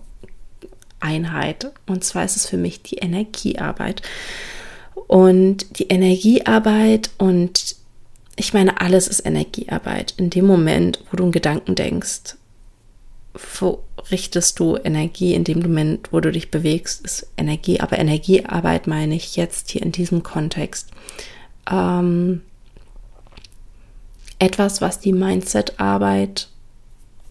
Einheit? 1.01 1.71
Und 1.87 2.03
zwar 2.03 2.25
ist 2.25 2.37
es 2.37 2.47
für 2.47 2.57
mich 2.57 2.83
die 2.83 2.97
Energiearbeit. 2.97 4.03
Und 5.07 5.79
die 5.79 5.89
Energiearbeit 5.89 7.11
und 7.19 7.77
ich 8.37 8.55
meine, 8.55 8.81
alles 8.81 9.07
ist 9.07 9.27
Energiearbeit. 9.27 10.15
In 10.17 10.31
dem 10.31 10.47
Moment, 10.47 11.05
wo 11.11 11.17
du 11.19 11.25
einen 11.25 11.33
Gedanken 11.33 11.75
denkst, 11.75 12.37
richtest 14.11 14.59
du 14.59 14.77
Energie 14.77 15.35
in 15.35 15.45
dem 15.45 15.61
Moment, 15.61 16.13
wo 16.13 16.21
du 16.21 16.33
dich 16.33 16.51
bewegst, 16.51 17.05
ist 17.05 17.29
Energie. 17.37 17.81
Aber 17.81 17.99
Energiearbeit 17.99 18.87
meine 18.87 19.15
ich 19.15 19.37
jetzt 19.37 19.71
hier 19.71 19.83
in 19.83 19.93
diesem 19.93 20.23
Kontext. 20.23 20.89
Ähm, 21.71 22.43
etwas, 24.39 24.81
was 24.81 24.99
die 24.99 25.13
Mindset-Arbeit 25.13 26.49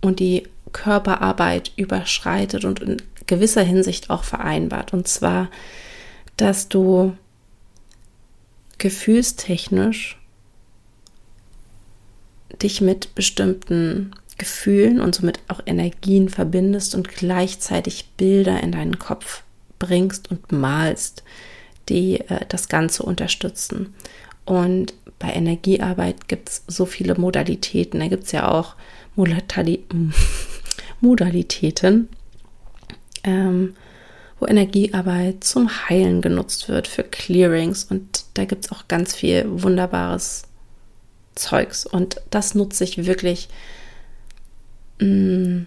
und 0.01 0.19
die 0.19 0.43
Körperarbeit 0.71 1.71
überschreitet 1.75 2.63
und 2.63 2.79
in 2.79 3.01
gewisser 3.25 3.63
Hinsicht 3.63 4.09
auch 4.09 4.23
vereinbart. 4.23 4.93
Und 4.93 5.07
zwar, 5.07 5.49
dass 6.37 6.69
du 6.69 7.15
gefühlstechnisch 8.77 10.17
dich 12.61 12.81
mit 12.81 13.13
bestimmten 13.15 14.13
Gefühlen 14.39 14.99
und 14.99 15.13
somit 15.13 15.39
auch 15.47 15.61
Energien 15.67 16.29
verbindest 16.29 16.95
und 16.95 17.09
gleichzeitig 17.09 18.09
Bilder 18.17 18.63
in 18.63 18.71
deinen 18.71 18.97
Kopf 18.97 19.43
bringst 19.77 20.31
und 20.31 20.51
malst, 20.51 21.23
die 21.89 22.21
äh, 22.21 22.45
das 22.49 22.69
Ganze 22.69 23.03
unterstützen. 23.03 23.93
Und 24.45 24.95
bei 25.19 25.31
Energiearbeit 25.31 26.27
gibt 26.27 26.49
es 26.49 26.63
so 26.67 26.85
viele 26.85 27.15
Modalitäten. 27.15 27.99
Da 27.99 28.07
gibt 28.07 28.23
es 28.23 28.31
ja 28.31 28.49
auch 28.49 28.75
Modali 29.15 29.83
Modalitäten, 31.01 32.09
ähm, 33.23 33.75
wo 34.39 34.47
Energiearbeit 34.47 35.43
zum 35.43 35.69
Heilen 35.89 36.21
genutzt 36.21 36.69
wird, 36.69 36.87
für 36.87 37.03
Clearings. 37.03 37.83
Und 37.83 38.25
da 38.33 38.45
gibt 38.45 38.65
es 38.65 38.71
auch 38.71 38.87
ganz 38.87 39.15
viel 39.15 39.45
wunderbares 39.47 40.43
Zeugs. 41.35 41.85
Und 41.85 42.21
das 42.29 42.55
nutze 42.55 42.85
ich 42.85 43.05
wirklich 43.05 43.49
Mm, 44.99 45.65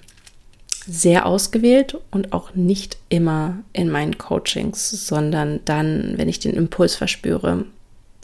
sehr 0.86 1.26
ausgewählt 1.26 1.96
und 2.10 2.32
auch 2.32 2.54
nicht 2.54 2.98
immer 3.08 3.58
in 3.72 3.88
meinen 3.88 4.18
Coachings, 4.18 4.90
sondern 5.06 5.60
dann, 5.64 6.14
wenn 6.16 6.28
ich 6.28 6.40
den 6.40 6.54
Impuls 6.54 6.96
verspüre, 6.96 7.64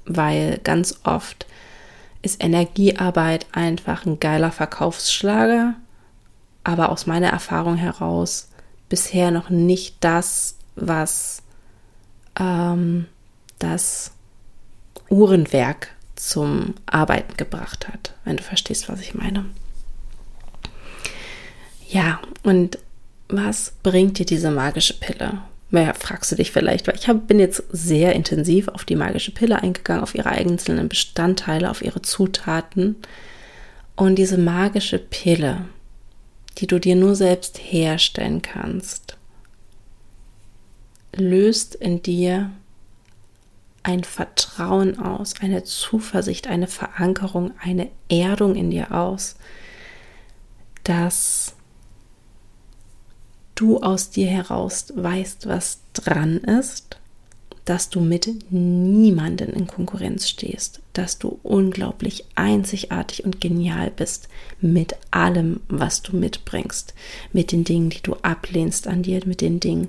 weil 0.06 0.58
ganz 0.64 0.98
oft 1.04 1.46
ist 2.22 2.42
Energiearbeit 2.42 3.46
einfach 3.52 4.06
ein 4.06 4.18
geiler 4.18 4.50
Verkaufsschlager, 4.50 5.74
aber 6.64 6.90
aus 6.90 7.06
meiner 7.06 7.28
Erfahrung 7.28 7.76
heraus 7.76 8.48
bisher 8.88 9.30
noch 9.30 9.50
nicht 9.50 9.96
das, 10.00 10.56
was 10.74 11.42
ähm, 12.38 13.06
das 13.58 14.12
Uhrenwerk 15.08 15.90
zum 16.16 16.74
Arbeiten 16.86 17.36
gebracht 17.36 17.86
hat, 17.88 18.14
wenn 18.24 18.38
du 18.38 18.42
verstehst, 18.42 18.88
was 18.88 19.00
ich 19.00 19.14
meine. 19.14 19.44
Ja, 21.88 22.20
und 22.42 22.78
was 23.28 23.72
bringt 23.82 24.18
dir 24.18 24.26
diese 24.26 24.50
magische 24.50 24.94
Pille? 24.94 25.42
Naja, 25.70 25.94
fragst 25.94 26.30
du 26.32 26.36
dich 26.36 26.52
vielleicht, 26.52 26.86
weil 26.86 26.96
ich 26.96 27.08
hab, 27.08 27.26
bin 27.26 27.38
jetzt 27.38 27.62
sehr 27.70 28.14
intensiv 28.14 28.68
auf 28.68 28.84
die 28.84 28.96
magische 28.96 29.32
Pille 29.32 29.60
eingegangen, 29.62 30.02
auf 30.02 30.14
ihre 30.14 30.30
einzelnen 30.30 30.88
Bestandteile, 30.88 31.70
auf 31.70 31.82
ihre 31.82 32.02
Zutaten. 32.02 32.96
Und 33.96 34.16
diese 34.16 34.38
magische 34.38 34.98
Pille, 34.98 35.64
die 36.58 36.66
du 36.66 36.78
dir 36.78 36.94
nur 36.94 37.14
selbst 37.14 37.58
herstellen 37.58 38.42
kannst, 38.42 39.16
löst 41.14 41.74
in 41.74 42.02
dir 42.02 42.50
ein 43.82 44.04
Vertrauen 44.04 44.98
aus, 44.98 45.34
eine 45.40 45.64
Zuversicht, 45.64 46.48
eine 46.48 46.66
Verankerung, 46.66 47.52
eine 47.62 47.88
Erdung 48.10 48.56
in 48.56 48.70
dir 48.70 48.92
aus, 48.92 49.36
dass 50.84 51.54
du 53.58 53.78
aus 53.78 54.10
dir 54.10 54.28
heraus 54.28 54.92
weißt, 54.94 55.48
was 55.48 55.80
dran 55.92 56.38
ist, 56.38 56.96
dass 57.64 57.90
du 57.90 58.00
mit 58.00 58.50
niemanden 58.50 59.52
in 59.52 59.66
Konkurrenz 59.66 60.28
stehst, 60.28 60.80
dass 60.94 61.18
du 61.18 61.38
unglaublich 61.42 62.24
einzigartig 62.34 63.24
und 63.24 63.42
genial 63.42 63.90
bist 63.94 64.28
mit 64.60 64.94
allem, 65.10 65.60
was 65.68 66.00
du 66.02 66.16
mitbringst, 66.16 66.94
mit 67.32 67.52
den 67.52 67.64
Dingen, 67.64 67.90
die 67.90 68.00
du 68.02 68.14
ablehnst 68.22 68.86
an 68.86 69.02
dir, 69.02 69.20
mit 69.26 69.42
den 69.42 69.60
Dingen, 69.60 69.88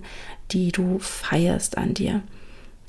die 0.51 0.73
du 0.73 0.99
feierst 0.99 1.77
an 1.77 1.93
dir. 1.93 2.21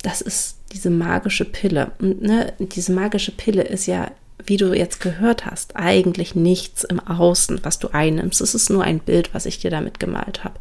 Das 0.01 0.19
ist 0.19 0.57
diese 0.73 0.89
magische 0.89 1.45
Pille. 1.45 1.91
Und 1.99 2.21
ne, 2.21 2.53
diese 2.59 2.91
magische 2.91 3.31
Pille 3.31 3.61
ist 3.61 3.85
ja 3.85 4.11
wie 4.45 4.57
du 4.57 4.73
jetzt 4.73 4.99
gehört 5.01 5.45
hast, 5.45 5.75
eigentlich 5.75 6.35
nichts 6.35 6.83
im 6.83 6.99
Außen, 6.99 7.59
was 7.63 7.79
du 7.79 7.89
einnimmst. 7.89 8.41
Es 8.41 8.55
ist 8.55 8.69
nur 8.69 8.83
ein 8.83 8.99
Bild, 8.99 9.33
was 9.33 9.45
ich 9.45 9.59
dir 9.59 9.71
damit 9.71 9.99
gemalt 9.99 10.43
habe, 10.43 10.59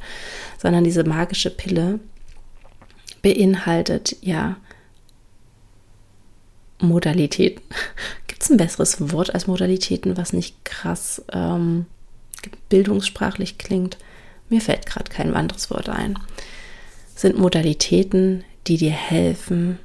sondern 0.59 0.85
diese 0.85 1.05
magische 1.05 1.51
Pille 1.51 2.01
beinhaltet 3.23 4.17
ja 4.21 4.57
Modalitäten. 6.81 7.63
Gibt 8.27 8.43
es 8.43 8.51
ein 8.51 8.57
besseres 8.57 9.13
Wort 9.13 9.35
als 9.35 9.47
Modalitäten, 9.47 10.17
was 10.17 10.33
nicht 10.33 10.65
krass 10.65 11.23
ähm, 11.33 11.87
bildungssprachlich 12.69 13.59
klingt? 13.59 13.99
Mir 14.49 14.61
fällt 14.61 14.87
gerade 14.87 15.11
kein 15.11 15.35
anderes 15.35 15.71
Wort 15.71 15.89
ein. 15.89 16.19
Sind 17.15 17.39
Modalitäten, 17.39 18.45
die 18.67 18.79
dir 18.79 18.93
helfen, 18.93 19.79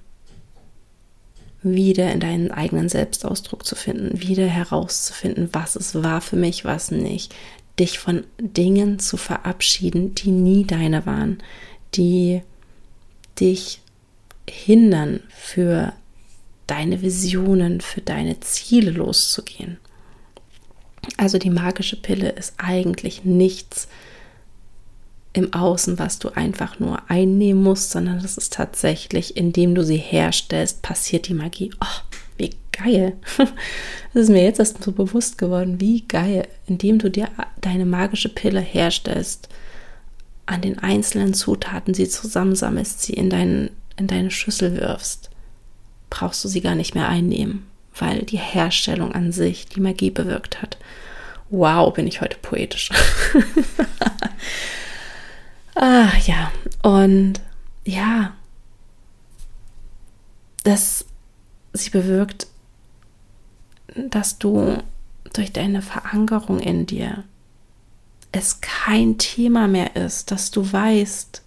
wieder 1.65 2.11
in 2.11 2.19
deinen 2.19 2.51
eigenen 2.51 2.89
Selbstausdruck 2.89 3.65
zu 3.65 3.75
finden, 3.75 4.21
wieder 4.21 4.45
herauszufinden, 4.45 5.49
was 5.51 5.75
es 5.75 6.03
war 6.03 6.21
für 6.21 6.35
mich, 6.35 6.63
was 6.63 6.91
nicht, 6.91 7.33
dich 7.79 7.99
von 7.99 8.23
Dingen 8.39 8.99
zu 8.99 9.17
verabschieden, 9.17 10.15
die 10.15 10.31
nie 10.31 10.63
deine 10.63 11.05
waren, 11.05 11.39
die 11.95 12.41
dich 13.39 13.81
hindern, 14.47 15.21
für 15.29 15.93
deine 16.67 17.01
Visionen, 17.01 17.81
für 17.81 18.01
deine 18.01 18.39
Ziele 18.39 18.91
loszugehen. 18.91 19.77
Also 21.17 21.37
die 21.37 21.49
magische 21.49 21.97
Pille 21.97 22.29
ist 22.29 22.53
eigentlich 22.57 23.25
nichts 23.25 23.87
im 25.35 25.51
Außen, 25.53 25.99
was 25.99 26.17
du 26.17 26.29
einfach 26.29 26.79
nur 26.79 27.09
einnehmen 27.09 27.61
musst, 27.61 27.91
sondern 27.91 28.21
das 28.21 28.37
ist 28.37 28.53
tatsächlich, 28.53 29.35
indem 29.35 29.75
du 29.75 29.83
sie 29.83 29.97
herstellst, 29.97 30.81
passiert 30.81 31.27
die 31.27 31.33
Magie. 31.33 31.71
Oh, 31.81 32.15
wie 32.37 32.55
geil. 32.71 33.17
Das 34.13 34.23
ist 34.23 34.29
mir 34.29 34.45
jetzt 34.45 34.59
erst 34.59 34.81
so 34.81 34.93
bewusst 34.93 35.37
geworden, 35.37 35.81
wie 35.81 36.07
geil, 36.07 36.47
indem 36.67 36.99
du 36.99 37.11
dir 37.11 37.27
deine 37.59 37.85
magische 37.85 38.29
Pille 38.29 38.61
herstellst, 38.61 39.49
an 40.45 40.61
den 40.61 40.79
einzelnen 40.79 41.33
Zutaten 41.33 41.93
sie 41.93 42.07
zusammensammelst, 42.07 43.01
sie 43.01 43.11
in, 43.11 43.29
dein, 43.29 43.71
in 43.97 44.07
deine 44.07 44.31
Schüssel 44.31 44.77
wirfst, 44.79 45.31
brauchst 46.09 46.45
du 46.45 46.47
sie 46.47 46.61
gar 46.61 46.75
nicht 46.75 46.95
mehr 46.95 47.09
einnehmen, 47.09 47.67
weil 47.99 48.19
die 48.21 48.37
Herstellung 48.37 49.11
an 49.11 49.33
sich 49.33 49.65
die 49.65 49.81
Magie 49.81 50.11
bewirkt 50.11 50.61
hat. 50.61 50.77
Wow, 51.49 51.93
bin 51.93 52.07
ich 52.07 52.21
heute 52.21 52.37
poetisch. 52.41 52.89
Ja. 56.25 56.51
Und 56.81 57.41
ja, 57.83 58.33
dass 60.63 61.05
sie 61.73 61.89
bewirkt, 61.89 62.47
dass 63.95 64.37
du 64.39 64.77
durch 65.33 65.51
deine 65.51 65.81
Verankerung 65.81 66.59
in 66.59 66.85
dir 66.85 67.23
es 68.31 68.59
kein 68.59 69.17
Thema 69.17 69.67
mehr 69.67 69.95
ist, 69.95 70.31
dass 70.31 70.51
du 70.51 70.71
weißt, 70.71 71.41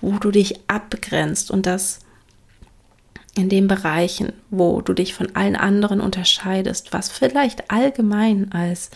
wo 0.00 0.18
du 0.18 0.30
dich 0.30 0.60
abgrenzt 0.68 1.50
und 1.50 1.66
dass 1.66 2.00
in 3.36 3.48
den 3.48 3.68
Bereichen, 3.68 4.32
wo 4.50 4.80
du 4.80 4.92
dich 4.92 5.14
von 5.14 5.36
allen 5.36 5.56
anderen 5.56 6.00
unterscheidest, 6.00 6.92
was 6.92 7.10
vielleicht 7.10 7.70
allgemein 7.70 8.50
als 8.50 8.90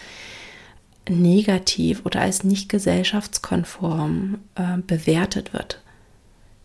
negativ 1.08 2.04
oder 2.04 2.20
als 2.20 2.44
nicht 2.44 2.68
gesellschaftskonform 2.68 4.38
äh, 4.54 4.78
bewertet 4.86 5.52
wird, 5.52 5.82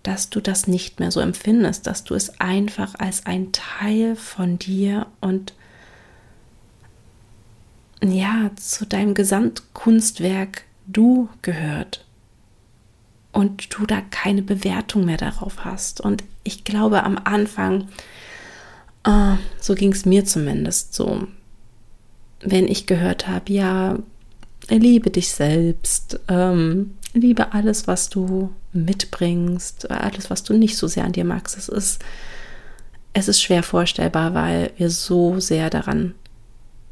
dass 0.04 0.30
du 0.30 0.42
das 0.42 0.68
nicht 0.68 1.00
mehr 1.00 1.12
so 1.12 1.20
empfindest, 1.20 1.88
dass 1.88 2.04
du 2.04 2.14
es 2.14 2.40
einfach 2.40 2.96
als 3.00 3.26
ein 3.26 3.52
Teil 3.52 4.16
von 4.16 4.60
dir 4.60 5.08
und 5.22 5.54
ja, 8.04 8.52
zu 8.56 8.86
deinem 8.86 9.14
Gesamtkunstwerk 9.14 10.64
du 10.86 11.30
gehört. 11.42 12.06
Und 13.32 13.78
du 13.78 13.86
da 13.86 14.02
keine 14.02 14.42
Bewertung 14.42 15.06
mehr 15.06 15.18
darauf 15.18 15.66
hast. 15.66 16.00
Und 16.00 16.24
ich 16.44 16.64
glaube, 16.64 17.04
am 17.04 17.20
Anfang, 17.22 17.90
äh, 19.04 19.36
so 19.60 19.76
ging 19.76 19.92
es 19.92 20.06
mir 20.06 20.24
zumindest 20.24 20.94
so, 20.94 21.28
wenn 22.40 22.68
ich 22.68 22.86
gehört 22.86 23.28
habe, 23.28 23.52
ja, 23.52 23.98
liebe 24.70 25.10
dich 25.10 25.32
selbst, 25.32 26.20
ähm, 26.28 26.96
liebe 27.14 27.54
alles, 27.54 27.88
was 27.88 28.10
du 28.10 28.52
mitbringst, 28.74 29.90
alles, 29.90 30.30
was 30.30 30.44
du 30.44 30.54
nicht 30.54 30.78
so 30.78 30.88
sehr 30.88 31.06
an 31.06 31.14
dir 31.14 31.26
magst. 31.26 31.58
Es 31.58 31.70
ist, 31.70 32.00
es 33.14 33.28
ist 33.28 33.42
schwer 33.42 33.64
vorstellbar, 33.64 34.34
weil 34.34 34.72
wir 34.78 34.90
so 34.90 35.40
sehr 35.40 35.70
daran 35.70 36.16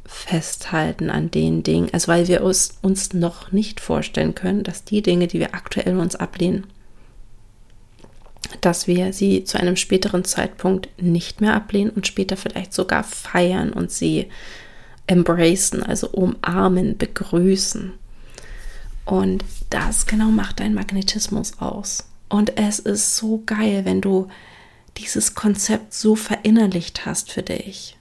festhalten 0.06 1.10
an 1.10 1.30
den 1.30 1.62
Dingen, 1.62 1.88
also 1.92 2.08
weil 2.08 2.28
wir 2.28 2.42
uns, 2.42 2.78
uns 2.82 3.12
noch 3.14 3.52
nicht 3.52 3.80
vorstellen 3.80 4.34
können, 4.34 4.62
dass 4.62 4.84
die 4.84 5.02
Dinge, 5.02 5.26
die 5.26 5.40
wir 5.40 5.54
aktuell 5.54 5.96
uns 5.98 6.14
ablehnen, 6.14 6.66
dass 8.60 8.86
wir 8.86 9.12
sie 9.12 9.44
zu 9.44 9.58
einem 9.58 9.76
späteren 9.76 10.24
Zeitpunkt 10.24 10.88
nicht 11.00 11.40
mehr 11.40 11.54
ablehnen 11.54 11.90
und 11.90 12.06
später 12.06 12.36
vielleicht 12.36 12.74
sogar 12.74 13.02
feiern 13.02 13.72
und 13.72 13.90
sie 13.90 14.26
embracen, 15.06 15.82
also 15.82 16.08
umarmen, 16.08 16.96
begrüßen. 16.96 17.92
Und 19.04 19.44
das 19.70 20.06
genau 20.06 20.30
macht 20.30 20.60
dein 20.60 20.74
Magnetismus 20.74 21.58
aus. 21.58 22.08
Und 22.28 22.56
es 22.56 22.78
ist 22.78 23.16
so 23.16 23.42
geil, 23.44 23.84
wenn 23.84 24.00
du 24.00 24.28
dieses 24.96 25.34
Konzept 25.34 25.92
so 25.92 26.14
verinnerlicht 26.14 27.04
hast 27.04 27.30
für 27.30 27.42
dich, 27.42 27.96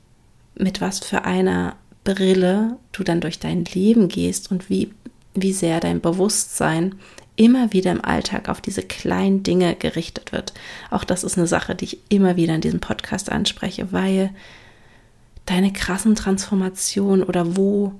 mit 0.55 0.81
was 0.81 0.99
für 0.99 1.25
einer 1.25 1.75
Brille 2.03 2.77
du 2.91 3.03
dann 3.03 3.21
durch 3.21 3.39
dein 3.39 3.65
Leben 3.65 4.07
gehst 4.07 4.51
und 4.51 4.69
wie, 4.69 4.93
wie 5.33 5.53
sehr 5.53 5.79
dein 5.79 6.01
Bewusstsein 6.01 6.95
immer 7.35 7.73
wieder 7.73 7.91
im 7.91 8.03
Alltag 8.03 8.47
auf 8.47 8.61
diese 8.61 8.83
kleinen 8.83 9.43
Dinge 9.43 9.75
gerichtet 9.75 10.31
wird. 10.31 10.53
Auch 10.91 11.03
das 11.03 11.23
ist 11.23 11.37
eine 11.37 11.47
Sache, 11.47 11.73
die 11.73 11.85
ich 11.85 11.99
immer 12.09 12.35
wieder 12.35 12.55
in 12.55 12.61
diesem 12.61 12.79
Podcast 12.79 13.31
anspreche, 13.31 13.91
weil 13.91 14.29
deine 15.45 15.73
krassen 15.73 16.15
Transformationen 16.15 17.23
oder 17.23 17.57
wo, 17.57 17.93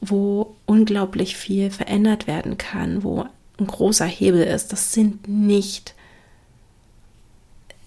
wo 0.00 0.56
unglaublich 0.66 1.36
viel 1.36 1.70
verändert 1.70 2.26
werden 2.26 2.58
kann, 2.58 3.02
wo 3.02 3.26
ein 3.58 3.66
großer 3.66 4.06
Hebel 4.06 4.42
ist, 4.42 4.72
das 4.72 4.92
sind 4.92 5.28
nicht 5.28 5.94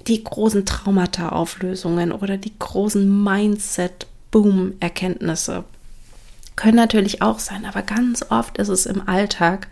die 0.07 0.23
großen 0.23 0.65
Traumata-Auflösungen 0.65 2.11
oder 2.11 2.37
die 2.37 2.57
großen 2.57 3.23
Mindset-Boom-Erkenntnisse. 3.23 5.63
Können 6.55 6.77
natürlich 6.77 7.21
auch 7.21 7.37
sein, 7.39 7.65
aber 7.65 7.83
ganz 7.83 8.25
oft 8.29 8.57
ist 8.57 8.69
es 8.69 8.85
im 8.85 9.05
Alltag, 9.07 9.67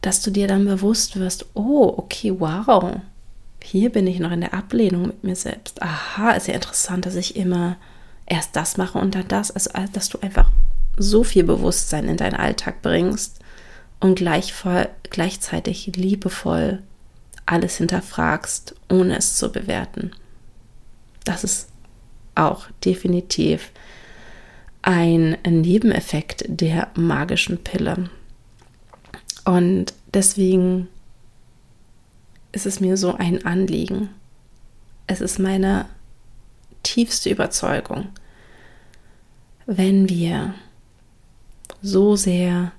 dass 0.00 0.22
du 0.22 0.30
dir 0.30 0.48
dann 0.48 0.64
bewusst 0.64 1.18
wirst, 1.18 1.44
oh, 1.54 1.92
okay, 1.96 2.34
wow, 2.38 2.96
hier 3.62 3.90
bin 3.90 4.06
ich 4.06 4.18
noch 4.18 4.32
in 4.32 4.40
der 4.40 4.54
Ablehnung 4.54 5.06
mit 5.08 5.24
mir 5.24 5.36
selbst. 5.36 5.82
Aha, 5.82 6.32
ist 6.32 6.48
ja 6.48 6.54
interessant, 6.54 7.06
dass 7.06 7.14
ich 7.14 7.36
immer 7.36 7.76
erst 8.26 8.56
das 8.56 8.76
mache 8.76 8.98
und 8.98 9.14
dann 9.14 9.28
das. 9.28 9.50
Also, 9.50 9.70
dass 9.92 10.08
du 10.08 10.18
einfach 10.20 10.50
so 10.96 11.24
viel 11.24 11.44
Bewusstsein 11.44 12.08
in 12.08 12.16
deinen 12.16 12.34
Alltag 12.34 12.82
bringst 12.82 13.40
und 14.00 14.16
gleichzeitig 15.10 15.86
liebevoll 15.96 16.82
alles 17.46 17.76
hinterfragst, 17.76 18.74
ohne 18.88 19.16
es 19.18 19.36
zu 19.36 19.50
bewerten. 19.50 20.12
Das 21.24 21.44
ist 21.44 21.68
auch 22.34 22.66
definitiv 22.84 23.72
ein 24.82 25.36
Nebeneffekt 25.44 26.44
der 26.48 26.88
magischen 26.94 27.58
Pille. 27.58 28.08
Und 29.44 29.92
deswegen 30.14 30.88
ist 32.52 32.66
es 32.66 32.80
mir 32.80 32.96
so 32.96 33.14
ein 33.14 33.44
Anliegen. 33.46 34.10
Es 35.06 35.20
ist 35.20 35.38
meine 35.38 35.86
tiefste 36.82 37.30
Überzeugung, 37.30 38.08
wenn 39.66 40.08
wir 40.08 40.54
so 41.82 42.16
sehr 42.16 42.72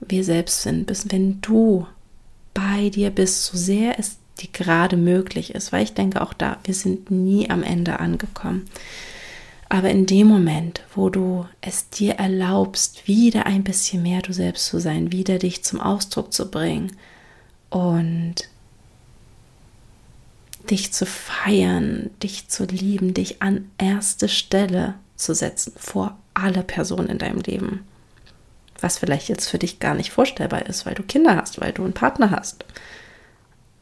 wir 0.00 0.24
selbst 0.24 0.62
sind, 0.62 0.86
bis 0.86 1.10
wenn 1.10 1.40
du 1.40 1.86
bei 2.54 2.90
dir 2.90 3.10
bist, 3.10 3.44
so 3.44 3.56
sehr 3.56 3.98
es 3.98 4.18
dir 4.40 4.48
gerade 4.52 4.96
möglich 4.96 5.54
ist, 5.54 5.72
weil 5.72 5.84
ich 5.84 5.94
denke 5.94 6.20
auch 6.20 6.32
da, 6.32 6.58
wir 6.64 6.74
sind 6.74 7.10
nie 7.10 7.48
am 7.50 7.62
Ende 7.62 8.00
angekommen. 8.00 8.64
Aber 9.68 9.90
in 9.90 10.04
dem 10.04 10.26
Moment, 10.26 10.82
wo 10.94 11.08
du 11.08 11.46
es 11.62 11.88
dir 11.88 12.14
erlaubst, 12.14 13.06
wieder 13.06 13.46
ein 13.46 13.64
bisschen 13.64 14.02
mehr 14.02 14.20
du 14.20 14.32
selbst 14.32 14.66
zu 14.66 14.80
sein, 14.80 15.12
wieder 15.12 15.38
dich 15.38 15.64
zum 15.64 15.80
Ausdruck 15.80 16.32
zu 16.32 16.50
bringen 16.50 16.92
und 17.70 18.48
dich 20.70 20.92
zu 20.92 21.06
feiern, 21.06 22.10
dich 22.22 22.48
zu 22.48 22.64
lieben, 22.64 23.14
dich 23.14 23.42
an 23.42 23.70
erste 23.78 24.28
Stelle 24.28 24.94
zu 25.16 25.34
setzen 25.34 25.72
vor 25.76 26.18
alle 26.34 26.62
Personen 26.62 27.08
in 27.08 27.18
deinem 27.18 27.40
Leben. 27.40 27.84
Was 28.80 28.98
vielleicht 28.98 29.28
jetzt 29.28 29.48
für 29.48 29.58
dich 29.58 29.78
gar 29.78 29.94
nicht 29.94 30.10
vorstellbar 30.10 30.66
ist, 30.66 30.86
weil 30.86 30.94
du 30.94 31.02
Kinder 31.02 31.36
hast, 31.36 31.60
weil 31.60 31.72
du 31.72 31.84
einen 31.84 31.92
Partner 31.92 32.30
hast. 32.30 32.64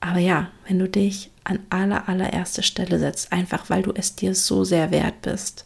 Aber 0.00 0.18
ja, 0.18 0.50
wenn 0.66 0.78
du 0.78 0.88
dich 0.88 1.30
an 1.44 1.60
aller, 1.70 2.08
allererste 2.08 2.62
Stelle 2.62 2.98
setzt, 2.98 3.32
einfach 3.32 3.70
weil 3.70 3.82
du 3.82 3.92
es 3.94 4.16
dir 4.16 4.34
so 4.34 4.64
sehr 4.64 4.90
wert 4.90 5.22
bist. 5.22 5.64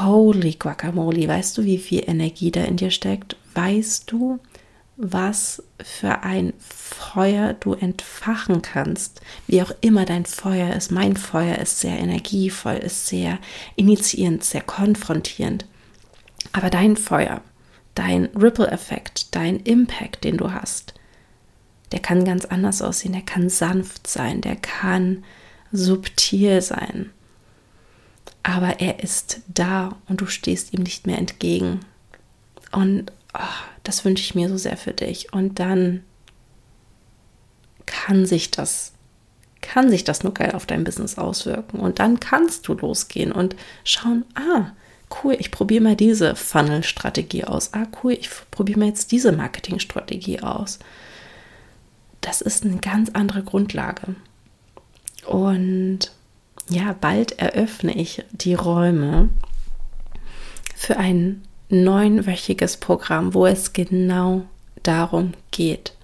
Holy 0.00 0.54
Guacamole, 0.54 1.26
weißt 1.26 1.58
du, 1.58 1.64
wie 1.64 1.78
viel 1.78 2.04
Energie 2.06 2.50
da 2.50 2.62
in 2.62 2.76
dir 2.76 2.90
steckt? 2.90 3.36
Weißt 3.54 4.10
du, 4.10 4.38
was 5.04 5.64
für 5.82 6.22
ein 6.22 6.52
Feuer 6.60 7.54
du 7.54 7.74
entfachen 7.74 8.62
kannst, 8.62 9.20
wie 9.48 9.60
auch 9.60 9.72
immer 9.80 10.04
dein 10.04 10.24
Feuer 10.24 10.74
ist. 10.74 10.92
Mein 10.92 11.16
Feuer 11.16 11.58
ist 11.58 11.80
sehr 11.80 11.98
energievoll, 11.98 12.76
ist 12.76 13.08
sehr 13.08 13.38
initiierend, 13.74 14.44
sehr 14.44 14.62
konfrontierend. 14.62 15.66
Aber 16.52 16.70
dein 16.70 16.96
Feuer, 16.96 17.40
dein 17.96 18.26
Ripple-Effekt, 18.26 19.34
dein 19.34 19.58
Impact, 19.58 20.22
den 20.22 20.36
du 20.36 20.52
hast, 20.52 20.94
der 21.90 21.98
kann 21.98 22.24
ganz 22.24 22.44
anders 22.44 22.80
aussehen. 22.80 23.12
Der 23.12 23.22
kann 23.22 23.48
sanft 23.48 24.06
sein, 24.06 24.40
der 24.40 24.54
kann 24.54 25.24
subtil 25.72 26.62
sein. 26.62 27.10
Aber 28.44 28.78
er 28.78 29.02
ist 29.02 29.40
da 29.48 29.96
und 30.08 30.20
du 30.20 30.26
stehst 30.26 30.72
ihm 30.72 30.84
nicht 30.84 31.08
mehr 31.08 31.18
entgegen. 31.18 31.80
Und 32.70 33.10
oh, 33.34 33.40
das 33.82 34.04
wünsche 34.04 34.22
ich 34.22 34.34
mir 34.34 34.48
so 34.48 34.56
sehr 34.56 34.76
für 34.76 34.92
dich. 34.92 35.32
Und 35.32 35.58
dann 35.58 36.02
kann 37.86 38.26
sich 38.26 38.50
das, 38.50 38.92
kann 39.60 39.90
sich 39.90 40.04
das 40.04 40.22
nur 40.22 40.34
geil 40.34 40.52
auf 40.52 40.66
dein 40.66 40.84
Business 40.84 41.18
auswirken. 41.18 41.80
Und 41.80 41.98
dann 41.98 42.20
kannst 42.20 42.68
du 42.68 42.74
losgehen 42.74 43.32
und 43.32 43.56
schauen, 43.84 44.24
ah, 44.34 44.72
cool, 45.22 45.36
ich 45.38 45.50
probiere 45.50 45.82
mal 45.82 45.96
diese 45.96 46.34
Funnel-Strategie 46.36 47.44
aus. 47.44 47.74
Ah, 47.74 47.86
cool, 48.02 48.12
ich 48.12 48.30
probiere 48.50 48.78
mal 48.78 48.88
jetzt 48.88 49.12
diese 49.12 49.32
Marketing-Strategie 49.32 50.40
aus. 50.40 50.78
Das 52.20 52.40
ist 52.40 52.64
eine 52.64 52.78
ganz 52.78 53.10
andere 53.10 53.42
Grundlage. 53.42 54.14
Und 55.26 56.12
ja, 56.68 56.96
bald 56.98 57.38
eröffne 57.38 57.94
ich 57.94 58.24
die 58.32 58.54
Räume 58.54 59.28
für 60.76 60.96
ein 60.96 61.42
neunwöchiges 61.72 62.76
Programm, 62.76 63.34
wo 63.34 63.46
es 63.46 63.72
genau 63.72 64.42
darum 64.82 65.32
geht. 65.50 65.94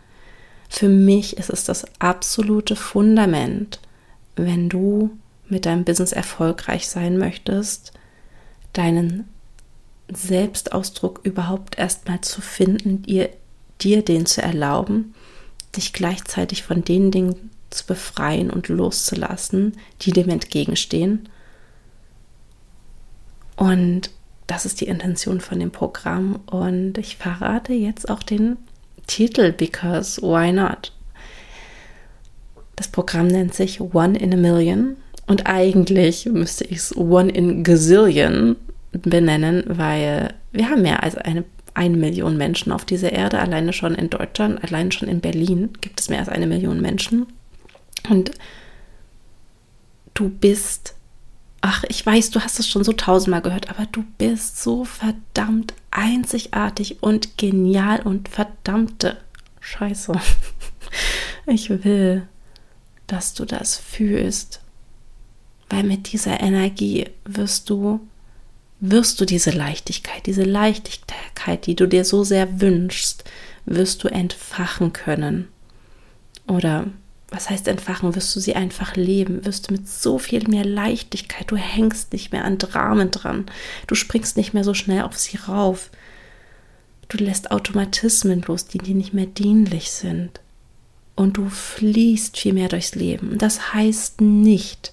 Für 0.68 0.88
mich 0.88 1.36
ist 1.36 1.50
es 1.50 1.64
das 1.64 1.84
absolute 1.98 2.76
Fundament, 2.76 3.80
wenn 4.36 4.68
du 4.68 5.10
mit 5.48 5.66
deinem 5.66 5.84
Business 5.84 6.12
erfolgreich 6.12 6.88
sein 6.88 7.18
möchtest, 7.18 7.92
deinen 8.72 9.28
Selbstausdruck 10.12 11.20
überhaupt 11.22 11.78
erstmal 11.78 12.20
zu 12.20 12.40
finden, 12.40 13.02
dir, 13.02 13.30
dir 13.80 14.04
den 14.04 14.26
zu 14.26 14.42
erlauben, 14.42 15.14
dich 15.76 15.92
gleichzeitig 15.92 16.62
von 16.62 16.84
den 16.84 17.10
Dingen 17.10 17.50
zu 17.70 17.86
befreien 17.86 18.50
und 18.50 18.68
loszulassen, 18.68 19.76
die 20.00 20.12
dem 20.12 20.28
entgegenstehen. 20.28 21.28
Und 23.56 24.10
das 24.48 24.64
ist 24.64 24.80
die 24.80 24.88
Intention 24.88 25.40
von 25.40 25.60
dem 25.60 25.70
Programm. 25.70 26.40
Und 26.46 26.98
ich 26.98 27.16
verrate 27.16 27.74
jetzt 27.74 28.10
auch 28.10 28.22
den 28.24 28.56
Titel, 29.06 29.52
because 29.52 30.20
why 30.20 30.50
not? 30.50 30.92
Das 32.74 32.88
Programm 32.88 33.28
nennt 33.28 33.54
sich 33.54 33.80
One 33.80 34.18
in 34.18 34.32
a 34.32 34.36
Million. 34.36 34.96
Und 35.26 35.46
eigentlich 35.46 36.26
müsste 36.26 36.64
ich 36.64 36.78
es 36.78 36.96
One 36.96 37.30
in 37.30 37.62
Gazillion 37.62 38.56
benennen, 38.92 39.64
weil 39.66 40.32
wir 40.52 40.70
haben 40.70 40.82
mehr 40.82 41.02
als 41.02 41.14
eine, 41.16 41.44
eine 41.74 41.96
Million 41.96 42.38
Menschen 42.38 42.72
auf 42.72 42.86
dieser 42.86 43.12
Erde. 43.12 43.40
Alleine 43.40 43.74
schon 43.74 43.94
in 43.94 44.08
Deutschland, 44.08 44.64
alleine 44.64 44.90
schon 44.92 45.08
in 45.08 45.20
Berlin 45.20 45.70
gibt 45.82 46.00
es 46.00 46.08
mehr 46.08 46.20
als 46.20 46.30
eine 46.30 46.46
Million 46.46 46.80
Menschen. 46.80 47.26
Und 48.08 48.30
du 50.14 50.30
bist, 50.30 50.94
ach, 51.60 51.84
ich 51.88 52.04
weiß, 52.04 52.30
du 52.30 52.40
hast 52.40 52.58
es 52.58 52.68
schon 52.68 52.84
so 52.84 52.92
tausendmal 52.92 53.42
gehört, 53.42 53.70
aber 53.70 53.86
du 53.86 54.04
bist 54.18 54.62
so 54.62 54.84
verdammt 54.84 55.74
einzigartig 55.90 57.02
und 57.02 57.36
genial 57.38 58.02
und 58.02 58.28
verdammte 58.28 59.18
Scheiße. 59.60 60.12
Ich 61.50 61.70
will, 61.70 62.28
dass 63.06 63.32
du 63.32 63.46
das 63.46 63.78
fühlst, 63.78 64.60
weil 65.70 65.82
mit 65.82 66.12
dieser 66.12 66.40
Energie 66.40 67.06
wirst 67.24 67.70
du 67.70 68.00
wirst 68.80 69.20
du 69.20 69.24
diese 69.24 69.50
Leichtigkeit, 69.50 70.26
diese 70.26 70.44
Leichtigkeit, 70.44 71.66
die 71.66 71.74
du 71.74 71.86
dir 71.86 72.04
so 72.04 72.24
sehr 72.24 72.60
wünschst, 72.60 73.24
wirst 73.66 74.04
du 74.04 74.08
entfachen 74.08 74.92
können. 74.92 75.48
Oder 76.46 76.86
was 77.30 77.50
heißt 77.50 77.68
entfachen, 77.68 78.14
wirst 78.14 78.34
du 78.34 78.40
sie 78.40 78.56
einfach 78.56 78.96
leben, 78.96 79.44
wirst 79.44 79.68
du 79.68 79.74
mit 79.74 79.88
so 79.88 80.18
viel 80.18 80.48
mehr 80.48 80.64
Leichtigkeit, 80.64 81.50
du 81.50 81.56
hängst 81.56 82.12
nicht 82.12 82.32
mehr 82.32 82.44
an 82.44 82.58
Dramen 82.58 83.10
dran, 83.10 83.46
du 83.86 83.94
springst 83.94 84.36
nicht 84.36 84.54
mehr 84.54 84.64
so 84.64 84.72
schnell 84.72 85.02
auf 85.02 85.18
sie 85.18 85.36
rauf, 85.36 85.90
du 87.08 87.18
lässt 87.18 87.50
Automatismen 87.50 88.42
los, 88.42 88.66
die 88.66 88.78
dir 88.78 88.94
nicht 88.94 89.12
mehr 89.12 89.26
dienlich 89.26 89.90
sind. 89.90 90.40
Und 91.16 91.36
du 91.36 91.48
fließt 91.48 92.38
viel 92.38 92.52
mehr 92.52 92.68
durchs 92.68 92.94
Leben. 92.94 93.38
Das 93.38 93.74
heißt 93.74 94.20
nicht 94.20 94.92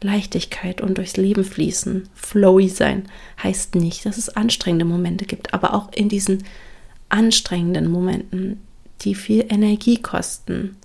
Leichtigkeit 0.00 0.80
und 0.80 0.98
durchs 0.98 1.16
Leben 1.16 1.44
fließen, 1.44 2.08
flowy 2.14 2.68
sein, 2.68 3.04
heißt 3.42 3.74
nicht, 3.74 4.06
dass 4.06 4.18
es 4.18 4.30
anstrengende 4.30 4.84
Momente 4.84 5.26
gibt, 5.26 5.54
aber 5.54 5.74
auch 5.74 5.92
in 5.92 6.08
diesen 6.08 6.44
anstrengenden 7.08 7.90
Momenten, 7.90 8.60
die 9.02 9.14
viel 9.14 9.44
Energie 9.48 10.00
kosten, 10.00 10.76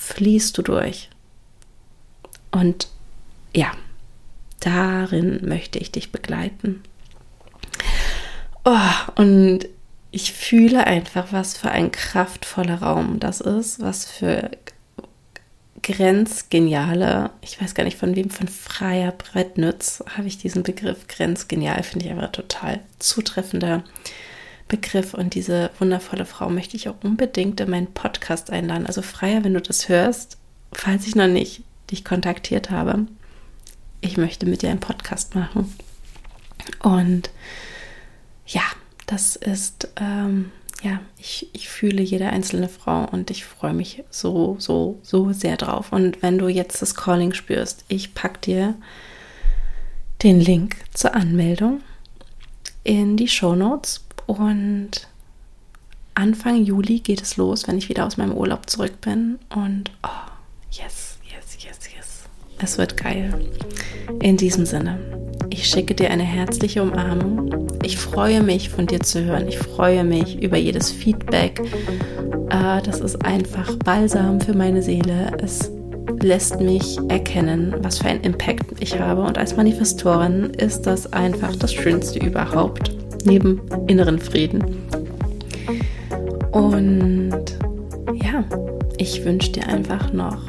fließt 0.00 0.56
du 0.56 0.62
durch. 0.62 1.10
Und 2.50 2.88
ja, 3.54 3.70
darin 4.60 5.46
möchte 5.46 5.78
ich 5.78 5.92
dich 5.92 6.10
begleiten. 6.10 6.82
Oh, 8.64 9.20
und 9.20 9.66
ich 10.10 10.32
fühle 10.32 10.86
einfach, 10.86 11.32
was 11.32 11.56
für 11.56 11.70
ein 11.70 11.92
kraftvoller 11.92 12.82
Raum 12.82 13.20
das 13.20 13.40
ist, 13.40 13.80
was 13.80 14.06
für 14.06 14.50
grenzgeniale, 15.82 17.30
ich 17.42 17.60
weiß 17.60 17.74
gar 17.74 17.84
nicht 17.84 17.98
von 17.98 18.16
wem, 18.16 18.30
von 18.30 18.48
Freier 18.48 19.12
Brettnütz 19.12 20.02
habe 20.16 20.28
ich 20.28 20.38
diesen 20.38 20.62
Begriff 20.62 21.06
grenzgenial, 21.08 21.82
finde 21.82 22.06
ich 22.06 22.10
einfach 22.10 22.32
total 22.32 22.80
zutreffender 22.98 23.84
Begriff 24.70 25.12
und 25.12 25.34
diese 25.34 25.70
wundervolle 25.78 26.24
Frau 26.24 26.48
möchte 26.48 26.76
ich 26.76 26.88
auch 26.88 26.94
unbedingt 27.02 27.60
in 27.60 27.68
meinen 27.68 27.92
Podcast 27.92 28.50
einladen. 28.50 28.86
Also 28.86 29.02
Freier, 29.02 29.44
wenn 29.44 29.52
du 29.52 29.60
das 29.60 29.90
hörst, 29.90 30.38
falls 30.72 31.06
ich 31.06 31.14
noch 31.14 31.26
nicht 31.26 31.64
dich 31.90 32.04
kontaktiert 32.04 32.70
habe, 32.70 33.06
ich 34.00 34.16
möchte 34.16 34.46
mit 34.46 34.62
dir 34.62 34.70
einen 34.70 34.80
Podcast 34.80 35.34
machen. 35.34 35.76
Und 36.82 37.30
ja, 38.46 38.62
das 39.06 39.36
ist, 39.36 39.88
ähm, 39.96 40.52
ja, 40.82 41.00
ich, 41.18 41.50
ich 41.52 41.68
fühle 41.68 42.02
jede 42.02 42.28
einzelne 42.28 42.68
Frau 42.68 43.04
und 43.10 43.30
ich 43.30 43.44
freue 43.44 43.74
mich 43.74 44.04
so, 44.08 44.56
so, 44.58 44.98
so 45.02 45.32
sehr 45.32 45.56
drauf. 45.56 45.92
Und 45.92 46.22
wenn 46.22 46.38
du 46.38 46.48
jetzt 46.48 46.80
das 46.80 46.94
Calling 46.94 47.34
spürst, 47.34 47.84
ich 47.88 48.14
packe 48.14 48.40
dir 48.40 48.74
den 50.22 50.40
Link 50.40 50.76
zur 50.94 51.14
Anmeldung 51.14 51.80
in 52.84 53.16
die 53.16 53.28
Show 53.28 53.54
Notes 53.54 54.04
und 54.30 55.08
Anfang 56.14 56.64
Juli 56.64 57.00
geht 57.00 57.22
es 57.22 57.36
los, 57.36 57.66
wenn 57.66 57.78
ich 57.78 57.88
wieder 57.88 58.06
aus 58.06 58.16
meinem 58.16 58.34
Urlaub 58.34 58.68
zurück 58.68 59.00
bin. 59.00 59.38
Und 59.54 59.90
oh, 60.02 60.30
yes, 60.70 61.18
yes, 61.24 61.56
yes, 61.64 61.78
yes. 61.96 62.24
Es 62.58 62.78
wird 62.78 62.96
geil. 62.96 63.32
In 64.20 64.36
diesem 64.36 64.66
Sinne, 64.66 64.98
ich 65.48 65.66
schicke 65.66 65.94
dir 65.94 66.10
eine 66.10 66.24
herzliche 66.24 66.82
Umarmung. 66.82 67.68
Ich 67.82 67.96
freue 67.96 68.42
mich, 68.42 68.68
von 68.68 68.86
dir 68.86 69.00
zu 69.00 69.24
hören. 69.24 69.48
Ich 69.48 69.58
freue 69.58 70.04
mich 70.04 70.42
über 70.42 70.58
jedes 70.58 70.92
Feedback. 70.92 71.60
Äh, 72.50 72.82
das 72.82 73.00
ist 73.00 73.24
einfach 73.24 73.74
Balsam 73.76 74.40
für 74.40 74.54
meine 74.54 74.82
Seele. 74.82 75.32
Es 75.40 75.70
lässt 76.20 76.60
mich 76.60 76.98
erkennen, 77.08 77.74
was 77.80 77.98
für 77.98 78.08
einen 78.08 78.20
Impact 78.22 78.80
ich 78.80 79.00
habe. 79.00 79.22
Und 79.22 79.38
als 79.38 79.56
Manifestorin 79.56 80.50
ist 80.50 80.82
das 80.82 81.12
einfach 81.12 81.56
das 81.56 81.72
Schönste 81.72 82.18
überhaupt 82.18 82.99
neben 83.24 83.60
inneren 83.86 84.18
Frieden. 84.18 84.64
Und 86.52 87.32
ja, 88.14 88.44
ich 88.96 89.24
wünsche 89.24 89.52
dir 89.52 89.66
einfach 89.68 90.12
noch 90.12 90.46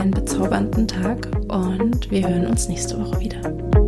einen 0.00 0.12
bezaubernden 0.12 0.88
Tag 0.88 1.28
und 1.48 2.10
wir 2.10 2.28
hören 2.28 2.46
uns 2.46 2.68
nächste 2.68 2.98
Woche 2.98 3.20
wieder. 3.20 3.81